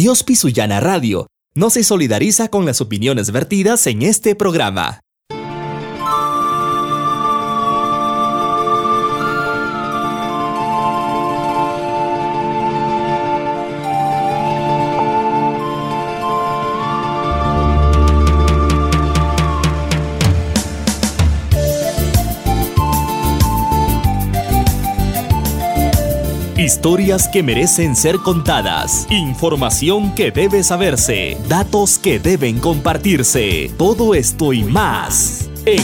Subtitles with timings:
[0.00, 5.00] Dios Pisuyana Radio no se solidariza con las opiniones vertidas en este programa.
[26.70, 29.08] Historias que merecen ser contadas.
[29.10, 31.36] Información que debe saberse.
[31.48, 33.72] Datos que deben compartirse.
[33.76, 35.82] Todo esto y más en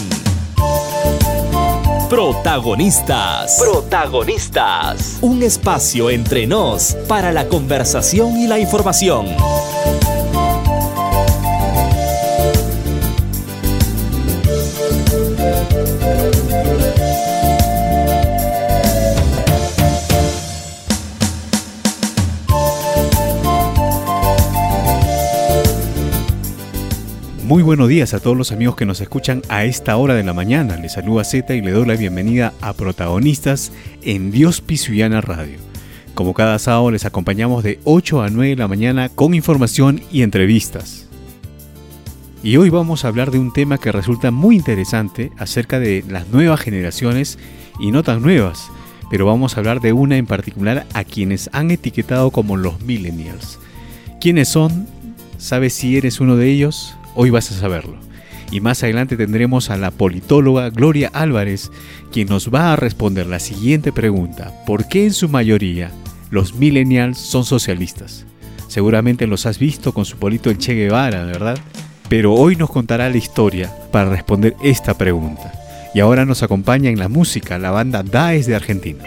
[2.09, 3.59] Protagonistas.
[3.59, 5.19] Protagonistas.
[5.23, 9.27] Un espacio entre nos para la conversación y la información.
[27.46, 30.32] Muy buenos días a todos los amigos que nos escuchan a esta hora de la
[30.32, 30.76] mañana.
[30.79, 33.71] Les saluda Z y le doy la bienvenida a Protagonistas
[34.02, 35.56] en Dios Pisuyana Radio.
[36.15, 40.23] Como cada sábado les acompañamos de 8 a 9 de la mañana con información y
[40.23, 41.06] entrevistas.
[42.43, 46.26] Y hoy vamos a hablar de un tema que resulta muy interesante acerca de las
[46.30, 47.38] nuevas generaciones
[47.78, 48.73] y no tan nuevas,
[49.09, 53.60] pero vamos a hablar de una en particular a quienes han etiquetado como los millennials.
[54.21, 54.88] ¿Quiénes son?
[55.38, 56.96] ¿Sabes si eres uno de ellos?
[57.16, 57.96] Hoy vas a saberlo.
[58.52, 61.70] Y más adelante tendremos a la politóloga Gloria Álvarez,
[62.12, 64.53] quien nos va a responder la siguiente pregunta.
[64.66, 65.91] ¿Por qué en su mayoría
[66.31, 68.26] los millennials son socialistas?
[68.69, 71.59] Seguramente los has visto con su polito el Che Guevara, ¿verdad?
[72.10, 75.53] Pero hoy nos contará la historia para responder esta pregunta.
[75.94, 79.04] Y ahora nos acompaña en la música la banda Daes de Argentina.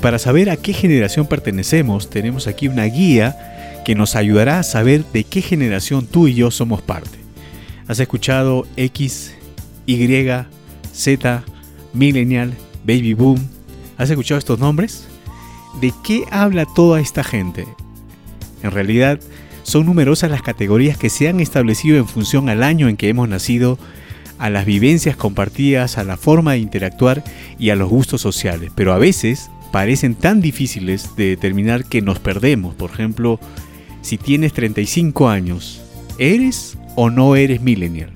[0.00, 5.04] Para saber a qué generación pertenecemos, tenemos aquí una guía que nos ayudará a saber
[5.12, 7.18] de qué generación tú y yo somos parte.
[7.86, 9.34] ¿Has escuchado X,
[9.86, 10.28] Y,
[10.92, 11.44] Z,
[11.92, 12.54] Millennial,
[12.84, 13.48] Baby Boom?
[13.98, 15.06] ¿Has escuchado estos nombres?
[15.80, 17.66] ¿De qué habla toda esta gente?
[18.62, 19.20] En realidad,
[19.62, 23.28] son numerosas las categorías que se han establecido en función al año en que hemos
[23.28, 23.78] nacido,
[24.38, 27.22] a las vivencias compartidas, a la forma de interactuar
[27.58, 32.18] y a los gustos sociales, pero a veces parecen tan difíciles de determinar que nos
[32.18, 32.74] perdemos.
[32.74, 33.38] Por ejemplo,
[34.02, 35.82] si tienes 35 años,
[36.18, 38.10] ¿eres o no eres millennial?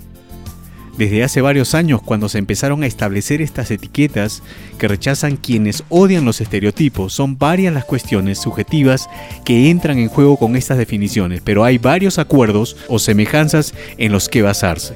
[0.96, 4.44] Desde hace varios años, cuando se empezaron a establecer estas etiquetas
[4.78, 9.08] que rechazan quienes odian los estereotipos, son varias las cuestiones subjetivas
[9.44, 14.28] que entran en juego con estas definiciones, pero hay varios acuerdos o semejanzas en los
[14.28, 14.94] que basarse.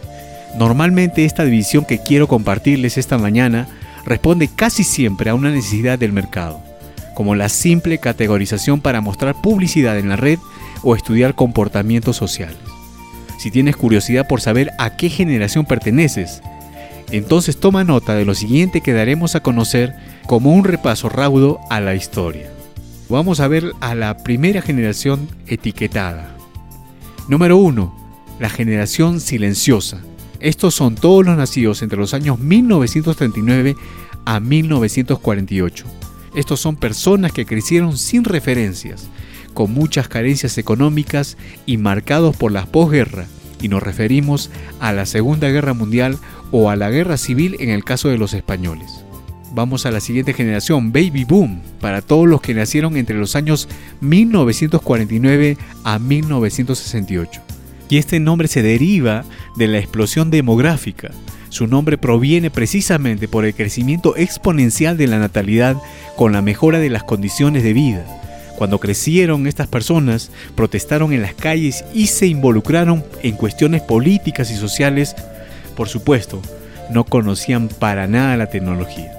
[0.57, 3.69] Normalmente esta división que quiero compartirles esta mañana
[4.05, 6.61] responde casi siempre a una necesidad del mercado,
[7.15, 10.39] como la simple categorización para mostrar publicidad en la red
[10.83, 12.59] o estudiar comportamientos sociales.
[13.39, 16.43] Si tienes curiosidad por saber a qué generación perteneces,
[17.11, 19.95] entonces toma nota de lo siguiente que daremos a conocer
[20.27, 22.51] como un repaso raudo a la historia.
[23.09, 26.37] Vamos a ver a la primera generación etiquetada.
[27.29, 27.95] Número 1.
[28.39, 30.03] La generación silenciosa.
[30.41, 33.77] Estos son todos los nacidos entre los años 1939
[34.25, 35.85] a 1948.
[36.37, 39.09] Estos son personas que crecieron sin referencias,
[39.53, 43.27] con muchas carencias económicas y marcados por la posguerra,
[43.61, 46.19] y nos referimos a la Segunda Guerra Mundial
[46.53, 49.05] o a la Guerra Civil en el caso de los españoles.
[49.55, 53.69] Vamos a la siguiente generación, Baby Boom, para todos los que nacieron entre los años
[54.01, 57.48] 1949 a 1968
[57.89, 59.25] y este nombre se deriva
[59.57, 61.11] de la explosión demográfica.
[61.49, 65.77] Su nombre proviene precisamente por el crecimiento exponencial de la natalidad
[66.17, 68.05] con la mejora de las condiciones de vida.
[68.57, 74.57] Cuando crecieron estas personas, protestaron en las calles y se involucraron en cuestiones políticas y
[74.57, 75.15] sociales.
[75.77, 76.43] Por supuesto,
[76.91, 79.13] no conocían para nada la tecnología.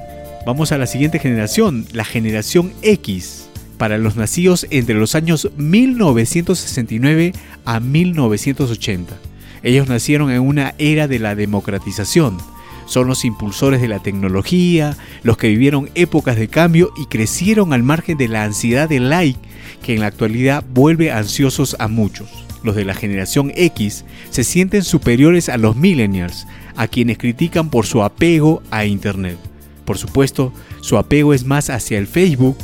[0.45, 3.48] Vamos a la siguiente generación, la generación X
[3.79, 7.33] para los nacidos entre los años 1969
[7.65, 9.17] a 1980.
[9.63, 12.37] Ellos nacieron en una era de la democratización.
[12.85, 17.81] Son los impulsores de la tecnología, los que vivieron épocas de cambio y crecieron al
[17.81, 19.39] margen de la ansiedad de like
[19.81, 22.27] que en la actualidad vuelve ansiosos a muchos.
[22.63, 26.45] Los de la generación X se sienten superiores a los millennials,
[26.75, 29.37] a quienes critican por su apego a Internet.
[29.85, 32.57] Por supuesto, su apego es más hacia el Facebook,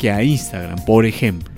[0.00, 1.52] que a Instagram, por ejemplo.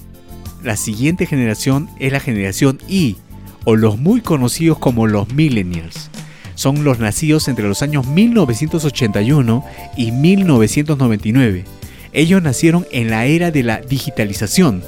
[0.63, 3.17] La siguiente generación es la generación Y,
[3.65, 6.11] o los muy conocidos como los millennials.
[6.55, 9.65] Son los nacidos entre los años 1981
[9.97, 11.65] y 1999.
[12.13, 14.83] Ellos nacieron en la era de la digitalización,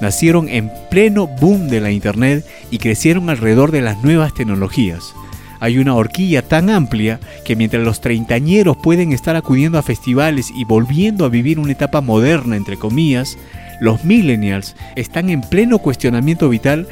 [0.00, 5.14] nacieron en pleno boom de la Internet y crecieron alrededor de las nuevas tecnologías.
[5.60, 10.64] Hay una horquilla tan amplia que mientras los treintañeros pueden estar acudiendo a festivales y
[10.64, 13.36] volviendo a vivir una etapa moderna, entre comillas,
[13.80, 16.88] los millennials están en pleno cuestionamiento vital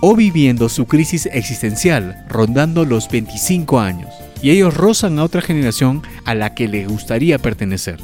[0.00, 4.10] o viviendo su crisis existencial, rondando los 25 años.
[4.42, 7.98] Y ellos rozan a otra generación a la que les gustaría pertenecer.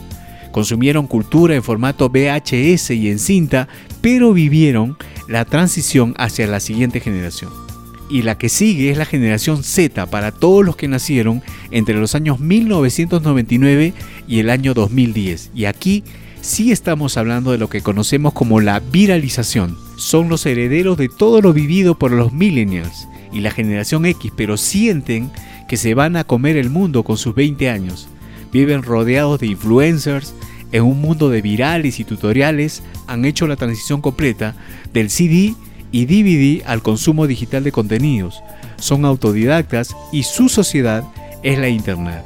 [0.53, 3.69] Consumieron cultura en formato VHS y en cinta,
[4.01, 4.97] pero vivieron
[5.29, 7.66] la transición hacia la siguiente generación.
[8.09, 12.15] Y la que sigue es la generación Z para todos los que nacieron entre los
[12.15, 13.95] años 1999
[14.29, 15.51] y el año 2010.
[15.55, 16.05] Y aquí
[16.41, 19.77] sí estamos hablando de lo que conocemos como la viralización.
[19.97, 24.57] Son los herederos de todo lo vivido por los millennials y la generación X, pero
[24.57, 25.31] sienten
[25.69, 28.09] que se van a comer el mundo con sus 20 años.
[28.53, 30.35] Viven rodeados de influencers,
[30.73, 34.55] en un mundo de virales y tutoriales, han hecho la transición completa
[34.93, 35.55] del CD
[35.93, 38.43] y DVD al consumo digital de contenidos.
[38.79, 41.05] Son autodidactas y su sociedad
[41.43, 42.23] es la Internet.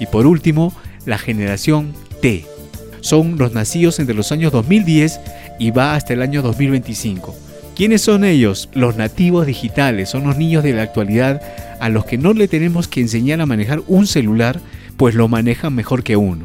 [0.00, 0.72] Y por último,
[1.04, 2.44] la generación T,
[3.02, 5.20] son los nacidos entre los años 2010
[5.58, 7.34] y va hasta el año 2025.
[7.74, 8.68] ¿Quiénes son ellos?
[8.74, 11.42] Los nativos digitales, son los niños de la actualidad
[11.80, 14.60] a los que no le tenemos que enseñar a manejar un celular,
[14.96, 16.44] pues lo manejan mejor que uno.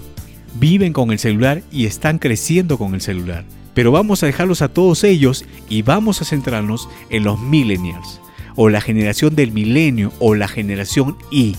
[0.60, 3.44] Viven con el celular y están creciendo con el celular.
[3.78, 8.20] Pero vamos a dejarlos a todos ellos y vamos a centrarnos en los millennials,
[8.56, 11.56] o la generación del milenio, o la generación Y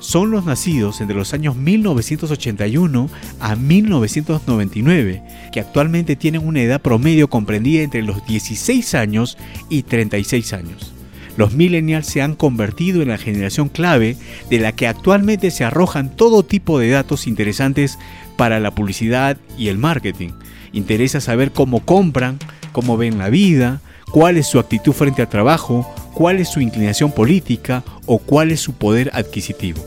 [0.00, 5.22] son los nacidos entre los años 1981 a 1999,
[5.52, 9.36] que actualmente tienen una edad promedio comprendida entre los 16 años
[9.68, 10.94] y 36 años.
[11.36, 14.16] Los millennials se han convertido en la generación clave
[14.48, 17.98] de la que actualmente se arrojan todo tipo de datos interesantes
[18.38, 20.30] para la publicidad y el marketing.
[20.72, 22.38] Interesa saber cómo compran,
[22.72, 23.80] cómo ven la vida,
[24.12, 28.60] cuál es su actitud frente al trabajo, cuál es su inclinación política o cuál es
[28.60, 29.84] su poder adquisitivo.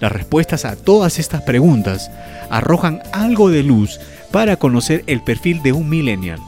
[0.00, 2.10] Las respuestas a todas estas preguntas
[2.50, 3.98] arrojan algo de luz
[4.30, 6.40] para conocer el perfil de un millennial.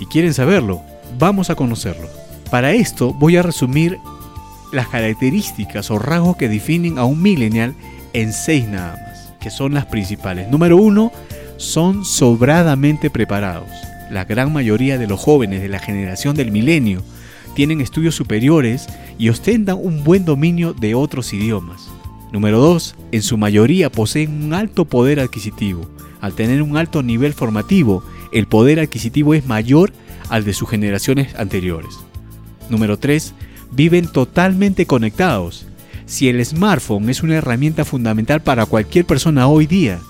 [0.00, 0.82] ¿Y quieren saberlo?
[1.16, 2.08] Vamos a conocerlo.
[2.50, 3.98] Para esto voy a resumir
[4.72, 7.74] las características o rasgos que definen a un millennial
[8.14, 10.48] en seis nada más, que son las principales.
[10.50, 11.12] Número uno,
[11.56, 13.68] son sobradamente preparados.
[14.10, 17.02] La gran mayoría de los jóvenes de la generación del milenio
[17.54, 18.86] tienen estudios superiores
[19.18, 21.88] y ostentan un buen dominio de otros idiomas.
[22.32, 22.94] Número 2.
[23.12, 25.88] En su mayoría poseen un alto poder adquisitivo.
[26.20, 29.92] Al tener un alto nivel formativo, el poder adquisitivo es mayor
[30.28, 31.98] al de sus generaciones anteriores.
[32.68, 33.34] Número 3.
[33.72, 35.66] Viven totalmente conectados.
[36.08, 40.00] Si el smartphone es una herramienta fundamental para cualquier persona hoy día,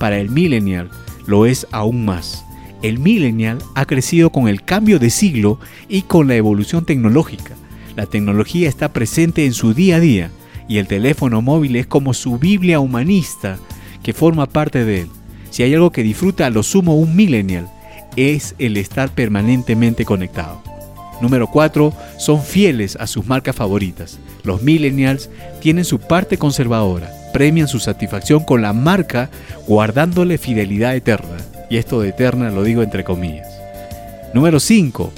[0.00, 0.90] para el millennial
[1.26, 2.44] lo es aún más.
[2.82, 7.54] El millennial ha crecido con el cambio de siglo y con la evolución tecnológica.
[7.94, 10.30] La tecnología está presente en su día a día
[10.68, 13.56] y el teléfono móvil es como su Biblia humanista
[14.02, 15.08] que forma parte de él.
[15.50, 17.70] Si hay algo que disfruta a lo sumo un millennial,
[18.16, 20.73] es el estar permanentemente conectado.
[21.20, 21.92] Número 4.
[22.18, 24.18] Son fieles a sus marcas favoritas.
[24.42, 25.30] Los millennials
[25.60, 29.30] tienen su parte conservadora, premian su satisfacción con la marca
[29.66, 31.36] guardándole fidelidad eterna.
[31.70, 33.48] Y esto de eterna lo digo entre comillas.
[34.34, 35.12] Número 5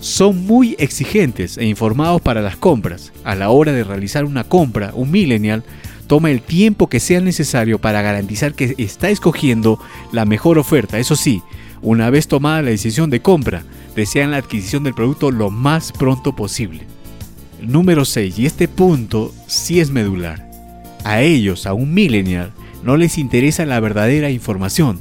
[0.00, 3.12] son muy exigentes e informados para las compras.
[3.22, 5.62] A la hora de realizar una compra, un millennial
[6.06, 9.78] toma el tiempo que sea necesario para garantizar que está escogiendo
[10.10, 10.98] la mejor oferta.
[10.98, 11.42] Eso sí,
[11.82, 13.64] una vez tomada la decisión de compra,
[13.96, 16.82] desean la adquisición del producto lo más pronto posible.
[17.60, 20.50] Número 6, y este punto sí es medular.
[21.04, 25.00] A ellos, a un millennial, no les interesa la verdadera información,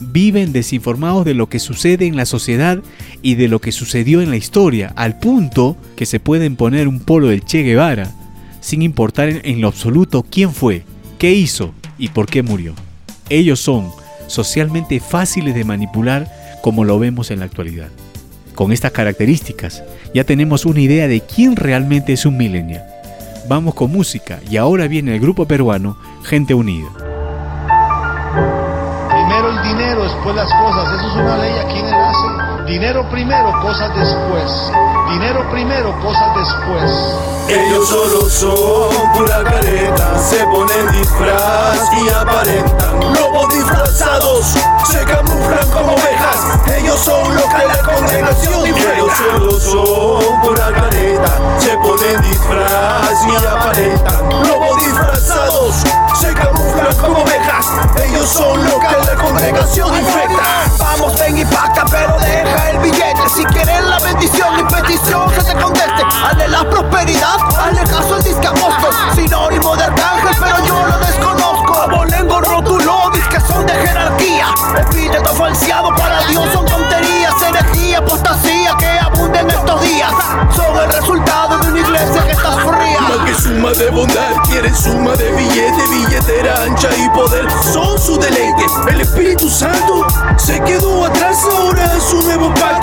[0.00, 2.80] viven desinformados de lo que sucede en la sociedad
[3.22, 7.00] y de lo que sucedió en la historia, al punto que se pueden poner un
[7.00, 8.12] polo del Che Guevara,
[8.60, 10.84] sin importar en, lo absoluto quién fue,
[11.18, 12.74] qué hizo y por qué murió.
[13.28, 13.90] Ellos son
[14.32, 16.26] socialmente fáciles de manipular
[16.62, 17.88] como lo vemos en la actualidad.
[18.54, 19.82] Con estas características
[20.14, 22.84] ya tenemos una idea de quién realmente es un millennial.
[23.48, 26.88] Vamos con música y ahora viene el grupo peruano Gente Unida
[29.62, 30.98] dinero, después las cosas.
[30.98, 32.01] Eso es una ley aquí en el.
[32.72, 34.50] Dinero primero, cosas después.
[35.10, 36.90] Dinero primero, cosas después.
[37.46, 43.12] Ellos solo son pura careta, se ponen disfraz y aparentan.
[43.12, 44.54] Lobos disfrazados,
[44.90, 46.58] se camuflan como ovejas.
[46.74, 53.46] Ellos son los que la congregación Ellos solo son pura careta, se ponen disfraz y
[53.46, 54.48] aparentan.
[54.48, 55.74] Lobos disfrazados,
[56.22, 57.66] se camuflan como ovejas.
[58.04, 60.42] Ellos son los que la congregación infecta.
[60.78, 63.28] Vamos, ven y pacta, pero deja el billete.
[63.34, 68.22] Si quieres la bendición y petición que te conteste, hazle la prosperidad, hazle caso al
[68.22, 68.48] disque
[69.16, 71.74] Sinónimo de arcángel, pero yo lo desconozco.
[71.74, 74.46] Abolengo rótulo, que son de jerarquía.
[74.78, 80.12] Epíteto falseado para Dios son tonterías, herejía, apostasía que abunden estos días.
[80.54, 83.00] Son el resultado de una iglesia que está fría.
[83.00, 87.46] Más que suma de bondad, quieren suma de billete, billetera ancha y poder.
[87.72, 88.64] Son su deleite.
[88.88, 92.81] El Espíritu Santo se quedó atrás, ahora es un nuevo pacto.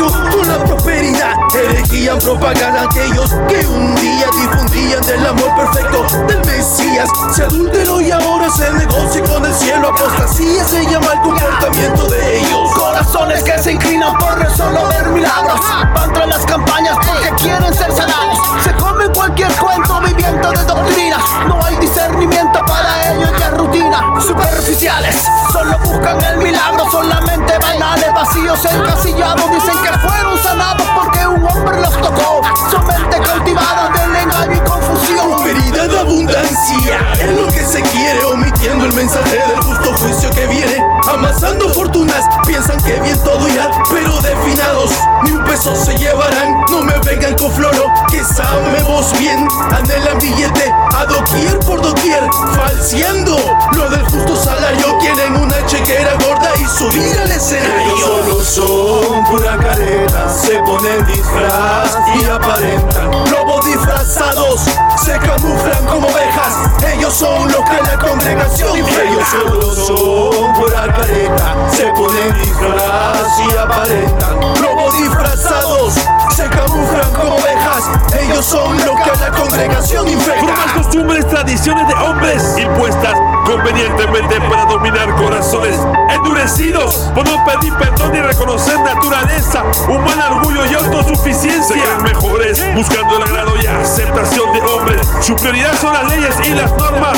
[2.20, 7.10] Elegían propaganda aquellos que un día difundían del amor perfecto del Mesías.
[7.34, 9.90] Se adulteró y ahora se negocia con el cielo.
[9.90, 12.72] Apostasía se llama el comportamiento de ellos.
[12.76, 15.60] Corazones que se inclinan por solo ver milagros.
[15.96, 18.38] Van tras las campañas porque quieren ser sanados.
[18.64, 21.22] Se comen cualquier cuento viviendo de doctrinas.
[21.48, 24.22] No hay discernimiento para ellos, ya rutina.
[24.22, 25.16] Superficiales,
[25.52, 26.90] solo buscan el milagro.
[26.92, 29.52] Solamente banales, vacíos, encasillados.
[29.52, 32.09] Dicen que fueron sanados porque un hombre los tocó.
[32.15, 32.29] fuck
[32.71, 35.30] Son mente cultivadas del engaño y confusión.
[35.30, 40.47] Prosperidad de abundancia es lo que se quiere, omitiendo el mensaje del justo juicio que
[40.47, 40.84] viene.
[41.12, 44.91] Amasando fortunas, piensan que bien todo irá, pero definados,
[45.23, 46.62] ni un peso se llevarán.
[46.69, 49.47] No me vengan con floro, que sabemos bien.
[49.75, 52.23] Anhelan billete a doquier por doquier,
[52.56, 53.38] falseando
[53.73, 54.97] lo del justo salario.
[54.99, 57.95] Quieren una chequera gorda y subir al escenario.
[57.95, 64.62] Ellos solo son pura careta, se ponen disfraz y Lobos disfrazados
[65.04, 66.84] se camuflan como ovejas.
[66.94, 73.58] Ellos son los que la congregación Ellos solo son pura careta, se ponen disfraz y
[73.58, 74.39] aparentan.
[74.62, 75.96] Lobos disfrazados
[76.36, 77.89] se camuflan como ovejas.
[78.20, 80.42] Ellos son los que la congregación infecta.
[80.42, 83.13] Formas, costumbres, tradiciones de hombres impuestas
[83.46, 85.80] convenientemente para dominar corazones
[86.13, 91.76] endurecidos por no pedir perdón y reconocer naturaleza humana, orgullo y autosuficiencia.
[91.76, 95.08] Se creen mejores buscando el agrado y aceptación de hombres.
[95.22, 97.18] Su prioridad son las leyes y las normas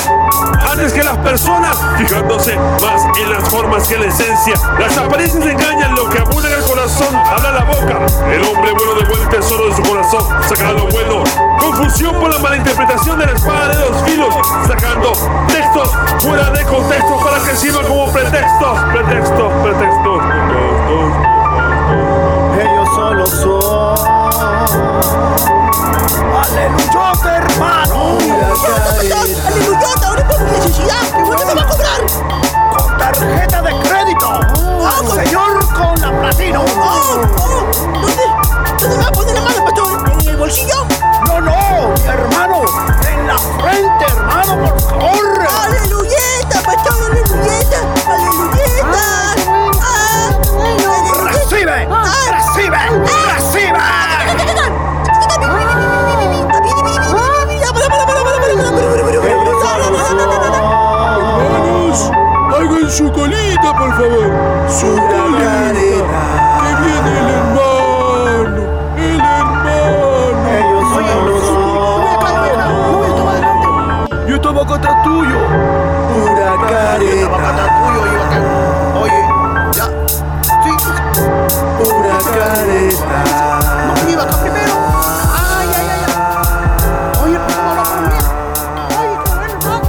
[0.72, 4.54] antes que las personas, fijándose más en las formas que en la esencia.
[4.80, 8.06] Las apariencias engañan, lo que abunda en el corazón habla la boca.
[8.32, 11.24] El hombre bueno devuelve el tesoro de su corazón, saca lo bueno.
[11.60, 14.34] Confusión por la malinterpretación de la espada de dos filos,
[14.68, 15.12] sacando
[15.48, 20.24] textos fuera de contexto para que sirvan como pretextos, pretextos, pretextos.
[22.62, 24.22] Ellos solo son.
[26.44, 28.18] Aleluya, hermano.
[29.00, 31.02] Aleluya, ahora por mi necesidad.
[31.16, 32.02] ¿Qué cuánto me va a cobrar?
[32.78, 34.40] Con tarjeta de crédito.
[34.84, 36.66] Ah, Señor, con la platino.
[36.78, 38.41] Oh, oh,
[38.82, 38.96] ¿Dónde?
[38.96, 40.12] ¿Dónde me va a poner la mano, pastor?
[40.22, 40.86] ¿En el bolsillo?
[41.28, 42.62] No, no, hermano.
[43.10, 45.48] En la frente, hermano, por favor.
[45.64, 49.04] Aleluyeta, pastor, aleluyeta, aleluyeta.
[49.84, 51.32] Ah, aleluyeta.
[51.32, 52.04] Recibe, Ah.
[52.32, 52.78] recibe,
[53.38, 53.80] recibe.
[62.90, 64.70] Su colita, por favor.
[64.70, 65.51] Su colita.
[74.66, 75.38] Contra tuyo.
[76.14, 77.38] Pura careta.
[77.80, 78.02] tuyo.
[79.02, 79.22] Oye,
[79.76, 79.86] ya.
[80.64, 80.72] Sí,
[81.78, 83.24] Pura careta.
[84.04, 84.74] no iba acá primero.
[85.34, 86.14] Ay, ay, ay, ay.
[87.24, 88.08] Oye, ¿por qué no hablas por mí?
[89.00, 89.82] Oye, qué bueno, ¿no?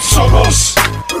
[0.00, 0.74] Somos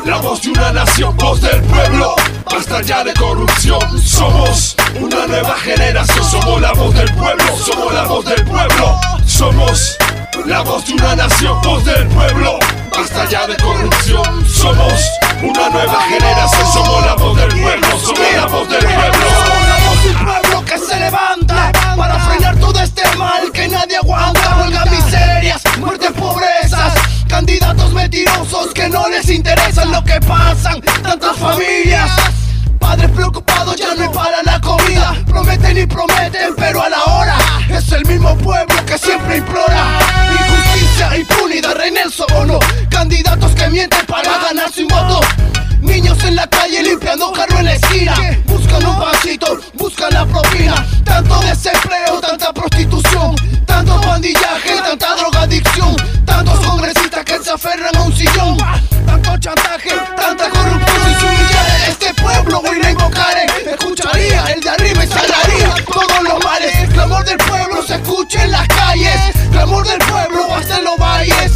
[0.04, 2.17] la voz de una nación, voz del pueblo.
[2.58, 4.02] Basta ya de corrupción.
[4.04, 6.24] Somos una nueva generación.
[6.24, 7.44] Somos la voz del pueblo.
[7.56, 9.00] Somos la voz del pueblo.
[9.24, 9.96] Somos
[10.44, 12.58] la voz de una nación, voz del pueblo.
[12.90, 14.44] Basta ya de corrupción.
[14.44, 14.92] Somos
[15.40, 16.72] una nueva generación.
[16.72, 18.00] Somos la voz del pueblo.
[18.00, 19.26] Somos la voz del pueblo.
[19.46, 23.98] Somos la voz del pueblo que se levanta para frenar todo este mal que nadie
[23.98, 24.56] aguanta.
[24.58, 26.94] Huelga miserias, muertes, pobrezas,
[27.28, 30.80] candidatos mentirosos que no les interesan lo que pasan.
[31.04, 31.97] Tantas familias.
[35.68, 37.36] Prometen y prometen pero a la hora
[37.68, 39.98] Es el mismo pueblo que siempre implora
[40.32, 45.20] Injusticia, impunidad, reina el sobono candidatos que mienten para ganar su voto.
[45.80, 48.14] Niños en la calle limpiando carro en la esquina.
[48.46, 50.84] Buscan un pasito, buscan la propina.
[51.04, 52.07] Tanto desempleo,
[69.68, 71.52] Clamor del pueblo hasta los valles.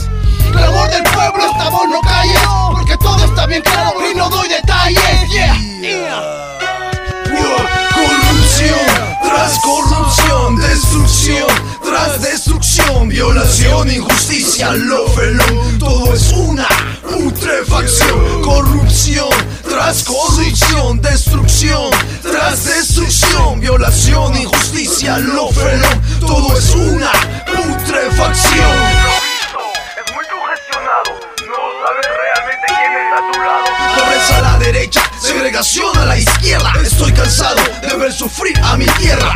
[0.52, 2.40] Clamor del pueblo, esta voz no calles.
[2.70, 5.30] Porque todo está bien claro y no doy detalles.
[5.30, 5.56] Yeah.
[7.94, 8.78] Corrupción
[9.22, 11.46] tras corrupción, destrucción
[11.82, 16.68] tras destrucción, violación, injusticia, lo felón, todo es una
[17.02, 18.42] putrefacción.
[18.42, 19.28] Corrupción
[19.66, 27.10] tras corrupción, destrucción tras destrucción, violación, injusticia, lo felón, todo es una
[28.22, 28.70] putrefacción.
[29.96, 33.66] Es muy congestionado, no sabes realmente quién está a tu lado.
[33.96, 36.72] Pobreza a la derecha, segregación a la izquierda.
[36.82, 39.34] Estoy cansado de ver sufrir a mi tierra.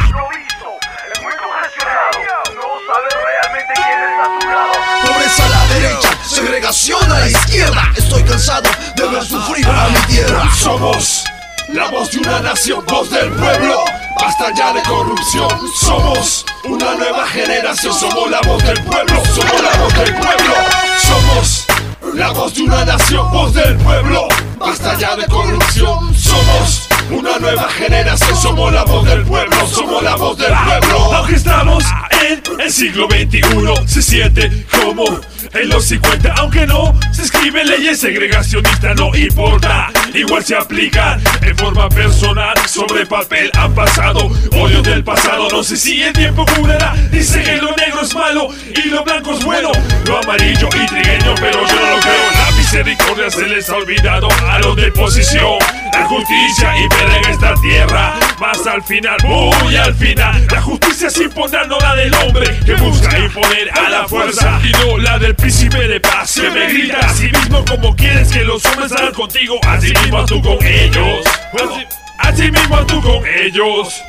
[1.13, 2.19] Es muy congestionado,
[2.55, 4.73] no sabes realmente quién está a tu lado.
[5.13, 7.93] Pobreza a la derecha, segregación a la izquierda.
[7.97, 10.51] Estoy cansado de ver sufrir a mi tierra.
[10.55, 11.25] Somos
[11.69, 13.85] la voz de una nación, voz del pueblo.
[14.21, 15.49] Basta ya de corrupción.
[15.81, 17.93] Somos una nueva generación.
[17.93, 19.23] Somos la voz del pueblo.
[19.35, 20.55] Somos la voz del pueblo.
[20.99, 21.67] Somos
[22.15, 24.29] la voz de una nación, voz del pueblo.
[24.59, 26.15] Basta ya de corrupción.
[26.15, 28.37] Somos una nueva generación.
[28.37, 29.67] Somos la voz del pueblo.
[29.67, 31.15] Somos la voz del pueblo.
[31.15, 31.85] Aunque estamos
[32.29, 35.05] en el siglo XXI, se siente como
[35.53, 36.35] en los 50.
[36.39, 39.91] Aunque no se escriben leyes segregacionistas, no importa.
[40.15, 42.55] Igual se aplican en forma personal.
[42.69, 45.49] Sobre papel han pasado odios del pasado.
[45.51, 46.95] No sé si el tiempo curará.
[47.11, 49.71] Dice que lo negro es malo y lo blanco es bueno.
[50.07, 52.36] Lo amarillo y trigueño, pero yo no lo creo.
[52.77, 55.59] Misericordia se les ha olvidado a los de posición.
[55.95, 58.15] La justicia impera en esta tierra.
[58.39, 60.47] Más al final, muy al final.
[60.51, 64.61] La justicia se impondrá, no la del hombre que busca imponer a la fuerza.
[64.63, 68.45] Y no la del príncipe de paz que me grita a mismo como quieres que
[68.45, 69.59] los hombres hagan contigo.
[69.67, 71.25] Así mismo tú con ellos.
[71.55, 71.87] Así,
[72.19, 74.03] así mismo tú con ellos.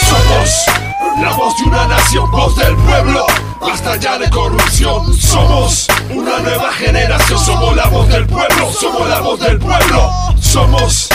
[0.00, 0.85] Somos
[1.20, 3.26] la voz de una nación, voz del pueblo.
[3.60, 5.12] Basta ya de corrupción.
[5.16, 7.38] Somos una nueva generación.
[7.38, 8.72] Somos la voz del pueblo.
[8.72, 10.10] Somos la voz del pueblo.
[10.40, 11.08] Somos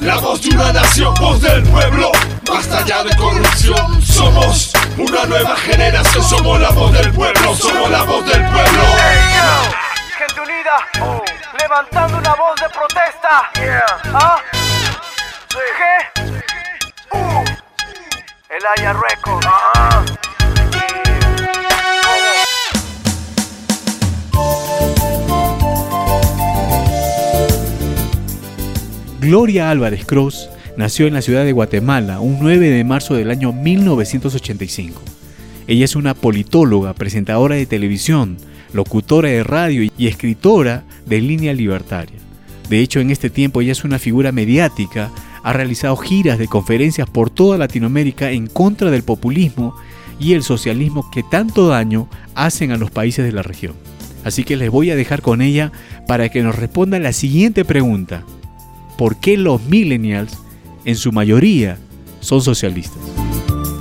[0.00, 2.12] la voz de una nación, voz del pueblo.
[2.46, 4.02] Basta ya de corrupción.
[4.02, 6.24] Somos una nueva generación.
[6.24, 7.54] Somos la voz del pueblo.
[7.56, 8.82] Somos la voz del pueblo.
[10.18, 11.22] Gente unida,
[11.60, 13.50] levantando una voz de protesta.
[14.14, 14.38] ¿Ah?
[15.50, 16.22] ¿Qué?
[17.12, 17.44] Uh,
[18.50, 19.46] el Aya Records.
[29.20, 33.52] Gloria Álvarez Cruz nació en la ciudad de Guatemala un 9 de marzo del año
[33.52, 35.02] 1985.
[35.66, 38.38] Ella es una politóloga, presentadora de televisión,
[38.72, 42.18] locutora de radio y escritora de línea libertaria.
[42.70, 45.10] De hecho, en este tiempo ella es una figura mediática,
[45.48, 49.74] ha realizado giras de conferencias por toda Latinoamérica en contra del populismo
[50.20, 53.72] y el socialismo que tanto daño hacen a los países de la región.
[54.24, 55.72] Así que les voy a dejar con ella
[56.06, 58.24] para que nos responda la siguiente pregunta.
[58.98, 60.36] ¿Por qué los millennials,
[60.84, 61.78] en su mayoría,
[62.20, 63.27] son socialistas?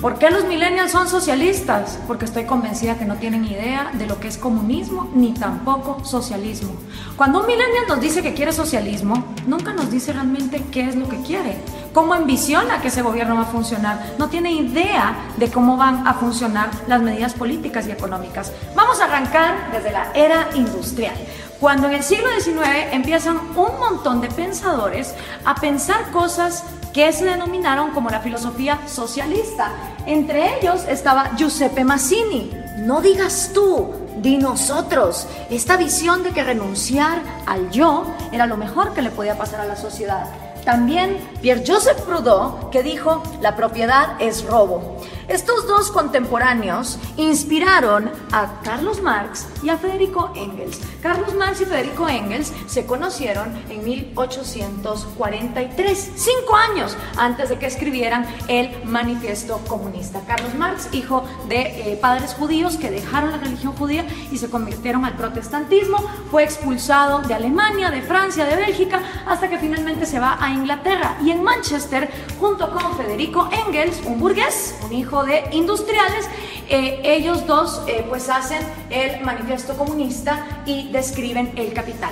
[0.08, 2.00] ¿Por qué los millennials son socialistas?
[2.08, 6.72] Porque estoy convencida que no tienen idea de lo que es comunismo ni tampoco socialismo.
[7.18, 11.10] Cuando un millennial nos dice que quiere socialismo, nunca nos dice realmente qué es lo
[11.10, 11.58] que quiere,
[11.94, 14.16] cómo ambiciona que ese gobierno va a funcionar.
[14.18, 18.54] No tiene idea de cómo van a funcionar las medidas políticas y económicas.
[18.78, 21.16] Vamos a arrancar desde la era industrial.
[21.60, 26.64] Cuando en el siglo XIX empiezan un montón de pensadores a pensar cosas
[26.98, 29.72] que se denominaron como la filosofía socialista.
[30.08, 32.52] Entre ellos estaba Giuseppe Mazzini.
[32.80, 35.28] No digas tú, di nosotros.
[35.52, 39.66] Esta visión de que renunciar al yo era lo mejor que le podía pasar a
[39.66, 40.26] la sociedad.
[40.66, 44.98] También Pierre-Joseph Proudhon, que dijo, la propiedad es robo.
[45.28, 50.80] Estos dos contemporáneos inspiraron a Carlos Marx y a Federico Engels.
[51.02, 58.26] Carlos Marx y Federico Engels se conocieron en 1843, cinco años antes de que escribieran
[58.48, 60.22] el Manifiesto Comunista.
[60.26, 65.04] Carlos Marx, hijo de eh, padres judíos que dejaron la religión judía y se convirtieron
[65.04, 65.98] al protestantismo,
[66.32, 71.18] fue expulsado de Alemania, de Francia, de Bélgica, hasta que finalmente se va a Inglaterra
[71.22, 72.10] y en Manchester,
[72.40, 76.28] junto con Federico Engels, un burgués, un hijo De Industriales.
[76.70, 82.12] Eh, ellos dos eh, pues hacen el manifiesto comunista y describen el capital.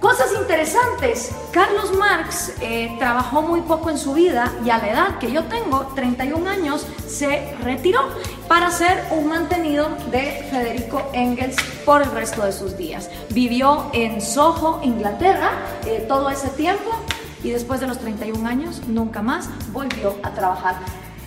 [0.00, 1.32] Cosas interesantes.
[1.50, 5.44] Carlos Marx eh, trabajó muy poco en su vida y a la edad que yo
[5.44, 8.00] tengo, 31 años, se retiró
[8.46, 13.10] para ser un mantenido de Federico Engels por el resto de sus días.
[13.30, 15.50] Vivió en Soho, Inglaterra,
[16.06, 16.92] todo ese tiempo
[17.42, 20.76] y después de los 31 años nunca más volvió a trabajar.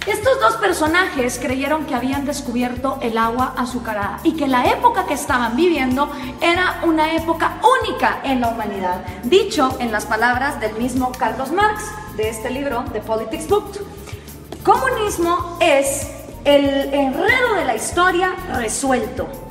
[0.07, 5.13] Estos dos personajes creyeron que habían descubierto el agua azucarada y que la época que
[5.13, 6.11] estaban viviendo
[6.41, 9.05] era una época única en la humanidad.
[9.23, 11.83] Dicho en las palabras del mismo Carlos Marx
[12.17, 13.73] de este libro, The Politics Book,
[14.63, 16.07] comunismo es
[16.45, 19.50] el enredo de la historia resuelto.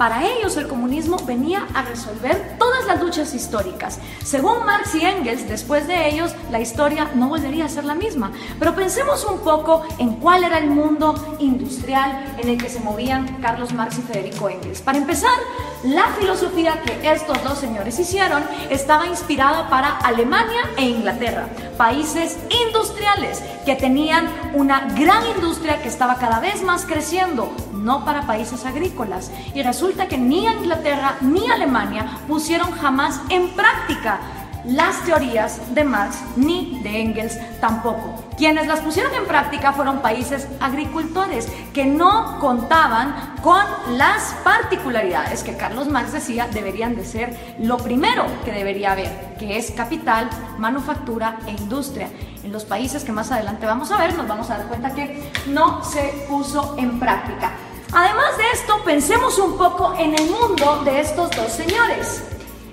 [0.00, 3.98] Para ellos el comunismo venía a resolver todas las luchas históricas.
[4.24, 8.32] Según Marx y Engels, después de ellos la historia no volvería a ser la misma.
[8.58, 13.42] Pero pensemos un poco en cuál era el mundo industrial en el que se movían
[13.42, 14.80] Carlos Marx y Federico Engels.
[14.80, 15.38] Para empezar,
[15.84, 23.42] la filosofía que estos dos señores hicieron estaba inspirada para Alemania e Inglaterra, países industriales
[23.66, 29.30] que tenían una gran industria que estaba cada vez más creciendo, no para países agrícolas.
[29.54, 34.20] Y resulta que ni Inglaterra ni Alemania pusieron jamás en práctica
[34.64, 38.14] las teorías de Marx ni de Engels tampoco.
[38.36, 43.62] Quienes las pusieron en práctica fueron países agricultores que no contaban con
[43.96, 49.56] las particularidades que Carlos Marx decía deberían de ser lo primero que debería haber, que
[49.56, 52.08] es capital, manufactura e industria.
[52.42, 55.32] En los países que más adelante vamos a ver nos vamos a dar cuenta que
[55.46, 57.52] no se puso en práctica.
[57.92, 62.22] Además de esto, pensemos un poco en el mundo de estos dos señores.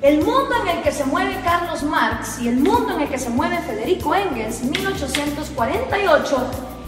[0.03, 3.17] El mundo en el que se mueve Carlos Marx y el mundo en el que
[3.17, 6.37] se mueve Federico Engels, 1848,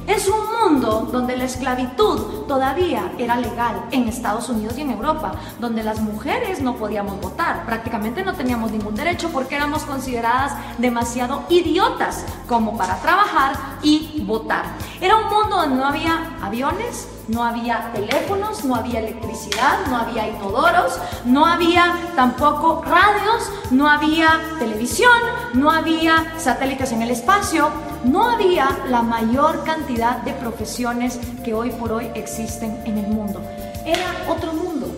[0.06, 5.32] es un mundo donde la esclavitud todavía era legal en Estados Unidos y en Europa,
[5.60, 11.46] donde las mujeres no podíamos votar, prácticamente no teníamos ningún derecho porque éramos consideradas demasiado
[11.50, 14.66] idiotas como para trabajar y votar.
[15.02, 20.28] Era un mundo donde no había aviones, no había teléfonos, no había electricidad, no había
[20.28, 25.12] inodoros, no había tampoco radios, no había televisión,
[25.54, 27.70] no había satélites en el espacio,
[28.04, 33.42] no había la mayor cantidad de profesiones que hoy por hoy existen en el mundo.
[33.86, 34.89] Era otro mundo.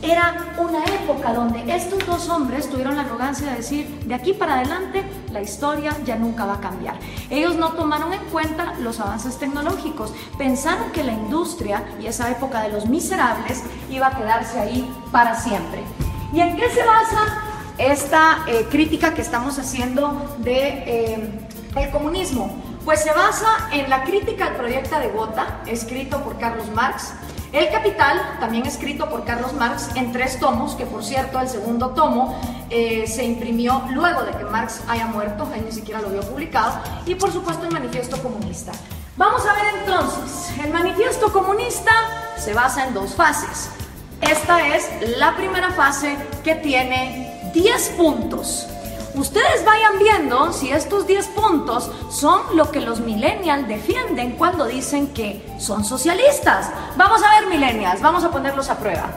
[0.00, 4.54] Era una época donde estos dos hombres tuvieron la arrogancia de decir, de aquí para
[4.54, 6.94] adelante la historia ya nunca va a cambiar.
[7.30, 12.62] Ellos no tomaron en cuenta los avances tecnológicos, pensaron que la industria y esa época
[12.62, 15.82] de los miserables iba a quedarse ahí para siempre.
[16.32, 17.42] ¿Y en qué se basa
[17.78, 22.56] esta eh, crítica que estamos haciendo de eh, comunismo?
[22.84, 27.12] Pues se basa en la crítica al proyecto de Gotha, escrito por Carlos Marx,
[27.52, 31.90] el Capital, también escrito por Carlos Marx en tres tomos, que por cierto el segundo
[31.90, 32.38] tomo
[32.70, 36.78] eh, se imprimió luego de que Marx haya muerto, él ni siquiera lo vio publicado,
[37.06, 38.72] y por supuesto el Manifiesto Comunista.
[39.16, 41.92] Vamos a ver entonces, el Manifiesto Comunista
[42.36, 43.70] se basa en dos fases.
[44.20, 48.66] Esta es la primera fase que tiene 10 puntos.
[49.18, 55.08] Ustedes vayan viendo si estos 10 puntos son lo que los millennials defienden cuando dicen
[55.08, 56.70] que son socialistas.
[56.96, 59.10] Vamos a ver millennials, vamos a ponerlos a prueba.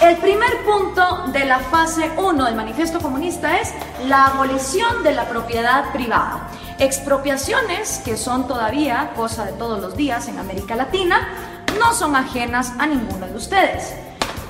[0.00, 3.74] El primer punto de la fase 1 del manifiesto comunista es
[4.06, 6.48] la abolición de la propiedad privada.
[6.78, 11.28] Expropiaciones, que son todavía cosa de todos los días en América Latina,
[11.78, 13.94] no son ajenas a ninguno de ustedes.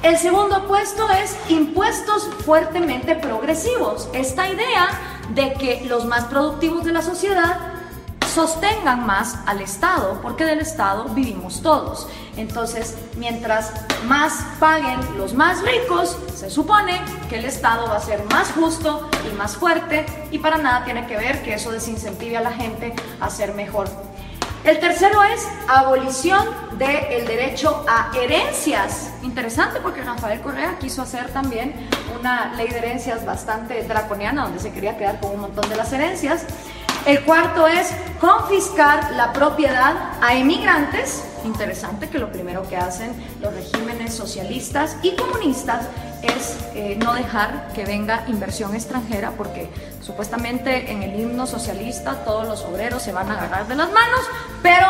[0.05, 4.11] El segundo puesto es impuestos fuertemente progresivos.
[4.13, 4.91] Esta idea
[5.31, 7.57] de que los más productivos de la sociedad
[8.35, 12.07] sostengan más al Estado, porque del Estado vivimos todos.
[12.37, 13.73] Entonces, mientras
[14.07, 19.09] más paguen los más ricos, se supone que el Estado va a ser más justo
[19.27, 22.95] y más fuerte y para nada tiene que ver que eso desincentive a la gente
[23.21, 23.89] a ser mejor
[24.65, 26.47] el tercero es abolición
[26.79, 29.11] del derecho a herencias.
[29.23, 31.75] Interesante porque Rafael Correa quiso hacer también
[32.19, 35.93] una ley de herencias bastante draconiana donde se quería quedar con un montón de las
[35.93, 36.47] herencias.
[37.05, 41.25] El cuarto es confiscar la propiedad a inmigrantes.
[41.45, 45.87] Interesante que lo primero que hacen los regímenes socialistas y comunistas
[46.23, 49.69] es eh, no dejar que venga inversión extranjera porque
[50.01, 54.21] supuestamente en el himno socialista todos los obreros se van a agarrar de las manos,
[54.63, 54.87] pero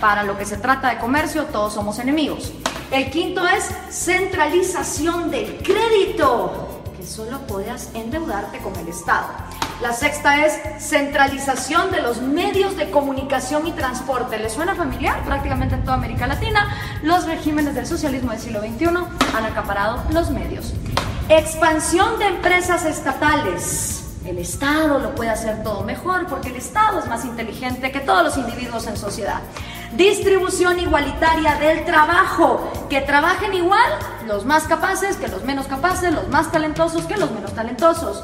[0.00, 2.52] para lo que se trata de comercio todos somos enemigos.
[2.90, 9.28] El quinto es centralización del crédito, que solo puedas endeudarte con el Estado.
[9.82, 14.38] La sexta es centralización de los medios de comunicación y transporte.
[14.38, 15.24] ¿Les suena familiar?
[15.24, 20.30] Prácticamente en toda América Latina, los regímenes del socialismo del siglo XXI han acaparado los
[20.30, 20.72] medios.
[21.28, 24.04] Expansión de empresas estatales.
[24.24, 28.22] El Estado lo puede hacer todo mejor porque el Estado es más inteligente que todos
[28.22, 29.40] los individuos en sociedad.
[29.96, 32.70] Distribución igualitaria del trabajo.
[32.88, 33.90] Que trabajen igual
[34.28, 38.22] los más capaces que los menos capaces, los más talentosos que los menos talentosos.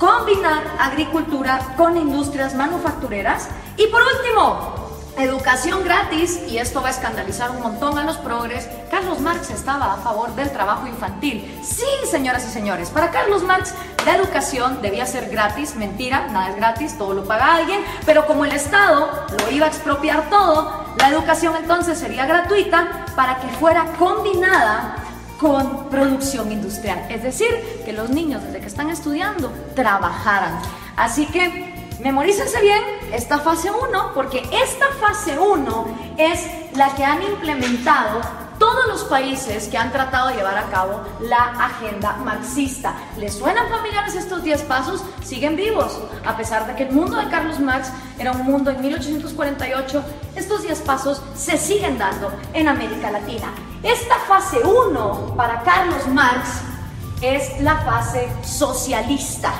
[0.00, 3.48] Combinar agricultura con industrias manufactureras.
[3.76, 4.80] Y por último,
[5.18, 9.92] Educación gratis, y esto va a escandalizar un montón a los progres, Carlos Marx estaba
[9.92, 11.60] a favor del trabajo infantil.
[11.62, 13.74] Sí, señoras y señores, para Carlos Marx
[14.06, 18.46] la educación debía ser gratis, mentira, nada es gratis, todo lo paga alguien, pero como
[18.46, 23.84] el Estado lo iba a expropiar todo, la educación entonces sería gratuita para que fuera
[23.98, 24.96] combinada
[25.40, 27.48] con producción industrial, es decir,
[27.84, 30.60] que los niños desde que están estudiando trabajaran.
[30.96, 31.70] Así que
[32.02, 38.22] Memorícense bien esta fase 1 porque esta fase 1 es la que han implementado
[38.60, 42.94] todos los países que han tratado de llevar a cabo la agenda marxista.
[43.16, 45.02] ¿Les suenan familiares estos 10 pasos?
[45.24, 45.98] Siguen vivos.
[46.26, 50.04] A pesar de que el mundo de Carlos Marx era un mundo en 1848,
[50.36, 53.48] estos 10 pasos se siguen dando en América Latina.
[53.82, 56.60] Esta fase 1 para Carlos Marx
[57.22, 59.52] es la fase socialista.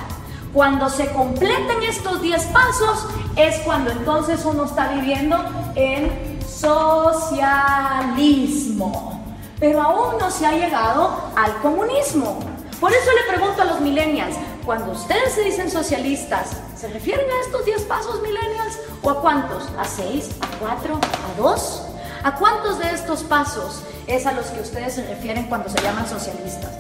[0.53, 5.39] Cuando se completen estos 10 pasos es cuando entonces uno está viviendo
[5.75, 6.30] en
[6.61, 9.21] socialismo.
[9.59, 12.39] Pero aún no se ha llegado al comunismo.
[12.79, 17.41] Por eso le pregunto a los millennials, cuando ustedes se dicen socialistas, ¿se refieren a
[17.45, 18.79] estos 10 pasos millennials?
[19.03, 19.69] ¿O a cuántos?
[19.79, 20.31] ¿A 6?
[20.41, 20.95] ¿A 4?
[20.95, 20.99] ¿A
[21.37, 21.83] 2?
[22.23, 26.09] ¿A cuántos de estos pasos es a los que ustedes se refieren cuando se llaman
[26.09, 26.71] socialistas?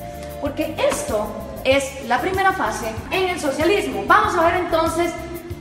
[0.40, 1.26] Porque esto
[1.64, 4.04] es la primera fase en el socialismo.
[4.06, 5.12] Vamos a ver entonces,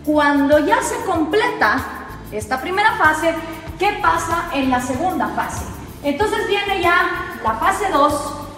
[0.06, 2.00] cuando ya se completa
[2.32, 3.34] esta primera fase,
[3.80, 5.64] ¿qué pasa en la segunda fase?
[6.04, 8.14] Entonces viene ya la fase 2,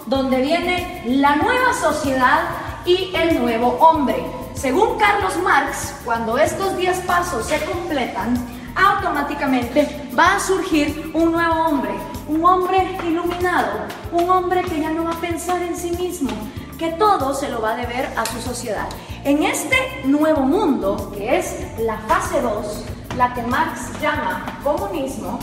[0.08, 2.42] donde viene la nueva sociedad
[2.86, 4.26] y el nuevo hombre.
[4.56, 8.36] Según Carlos Marx, cuando estos 10 pasos se completan,
[8.76, 11.92] automáticamente va a surgir un nuevo hombre,
[12.28, 13.72] un hombre iluminado,
[14.12, 16.32] un hombre que ya no va a pensar en sí mismo,
[16.78, 18.88] que todo se lo va a deber a su sociedad.
[19.24, 22.86] En este nuevo mundo, que es la fase 2,
[23.18, 25.40] la que Marx llama comunismo,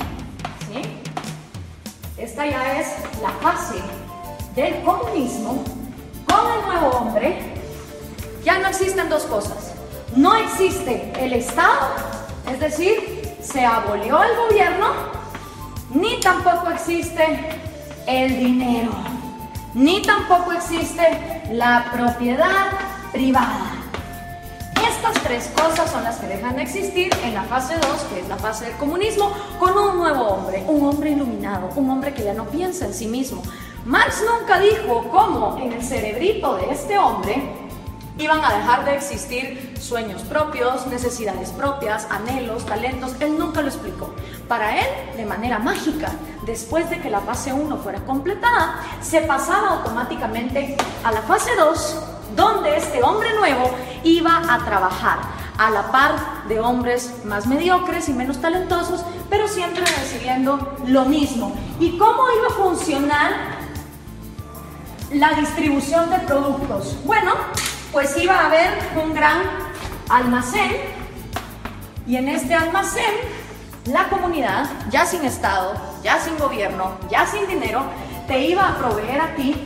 [0.72, 0.83] ¿sí?
[2.16, 2.88] esta ya es
[3.22, 3.76] la fase
[4.54, 5.62] del comunismo,
[6.26, 7.54] con el nuevo hombre,
[8.44, 9.72] ya no existen dos cosas.
[10.16, 11.94] No existe el Estado,
[12.50, 14.87] es decir, se abolió el gobierno,
[15.90, 17.38] ni tampoco existe
[18.06, 18.92] el dinero
[19.75, 22.66] ni tampoco existe la propiedad
[23.12, 23.77] privada.
[24.99, 27.83] Estas tres cosas son las que dejan de existir en la fase 2,
[28.13, 29.31] que es la fase del comunismo,
[29.61, 33.07] con un nuevo hombre, un hombre iluminado, un hombre que ya no piensa en sí
[33.07, 33.40] mismo.
[33.85, 37.40] Marx nunca dijo cómo en el cerebrito de este hombre
[38.19, 43.15] iban a dejar de existir sueños propios, necesidades propias, anhelos, talentos.
[43.21, 44.13] Él nunca lo explicó.
[44.49, 46.11] Para él, de manera mágica,
[46.44, 52.17] después de que la fase 1 fuera completada, se pasaba automáticamente a la fase 2,
[52.37, 53.70] donde este hombre nuevo
[54.04, 55.18] iba a trabajar
[55.58, 56.12] a la par
[56.48, 61.52] de hombres más mediocres y menos talentosos, pero siempre recibiendo lo mismo.
[61.81, 63.33] ¿Y cómo iba a funcionar
[65.12, 66.96] la distribución de productos?
[67.04, 67.33] Bueno,
[67.92, 68.70] pues iba a haber
[69.02, 69.42] un gran
[70.08, 70.76] almacén
[72.06, 73.14] y en este almacén
[73.87, 77.83] la comunidad, ya sin Estado, ya sin gobierno, ya sin dinero,
[78.26, 79.56] te iba a proveer a ti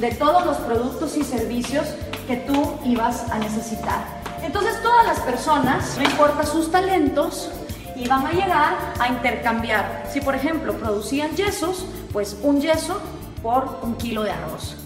[0.00, 1.86] de todos los productos y servicios
[2.26, 4.22] que tú ibas a necesitar.
[4.42, 7.50] Entonces todas las personas, no importa sus talentos,
[7.96, 10.08] iban a llegar a intercambiar.
[10.12, 13.00] Si por ejemplo producían yesos, pues un yeso
[13.42, 14.76] por un kilo de arroz.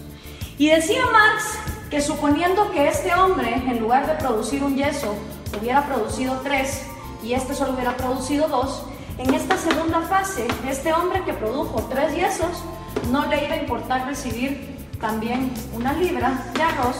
[0.57, 1.57] Y decía Marx
[1.89, 5.15] que suponiendo que este hombre, en lugar de producir un yeso,
[5.59, 6.83] hubiera producido tres
[7.23, 8.83] y este solo hubiera producido dos,
[9.17, 12.63] en esta segunda fase, este hombre que produjo tres yesos,
[13.11, 16.97] no le iba a importar recibir también una libra de arroz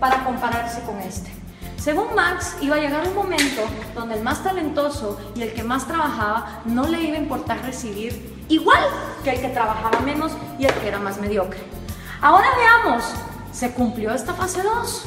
[0.00, 1.30] para compararse con este.
[1.76, 3.62] Según Marx, iba a llegar un momento
[3.94, 8.44] donde el más talentoso y el que más trabajaba no le iba a importar recibir
[8.48, 8.82] igual
[9.22, 11.60] que el que trabajaba menos y el que era más mediocre.
[12.20, 13.04] Ahora veamos
[13.52, 15.04] ¿Se cumplió esta fase 2?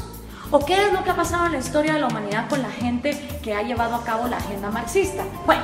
[0.51, 2.69] ¿O qué es lo que ha pasado en la historia de la humanidad con la
[2.69, 5.23] gente que ha llevado a cabo la agenda marxista?
[5.45, 5.63] Bueno,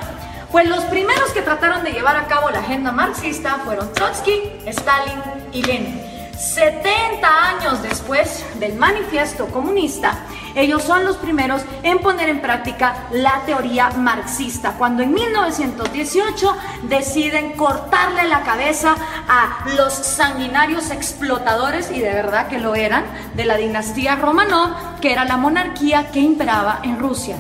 [0.52, 5.22] pues los primeros que trataron de llevar a cabo la agenda marxista fueron Trotsky, Stalin
[5.52, 6.09] y Lenin.
[6.40, 10.20] 70 años después del manifiesto comunista,
[10.56, 17.58] ellos son los primeros en poner en práctica la teoría marxista, cuando en 1918 deciden
[17.58, 18.96] cortarle la cabeza
[19.28, 23.04] a los sanguinarios explotadores, y de verdad que lo eran,
[23.36, 27.36] de la dinastía Romanov, que era la monarquía que imperaba en Rusia.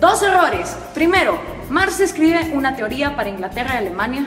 [0.00, 0.74] Dos errores.
[0.94, 1.38] Primero,
[1.68, 4.26] Marx escribe una teoría para Inglaterra y Alemania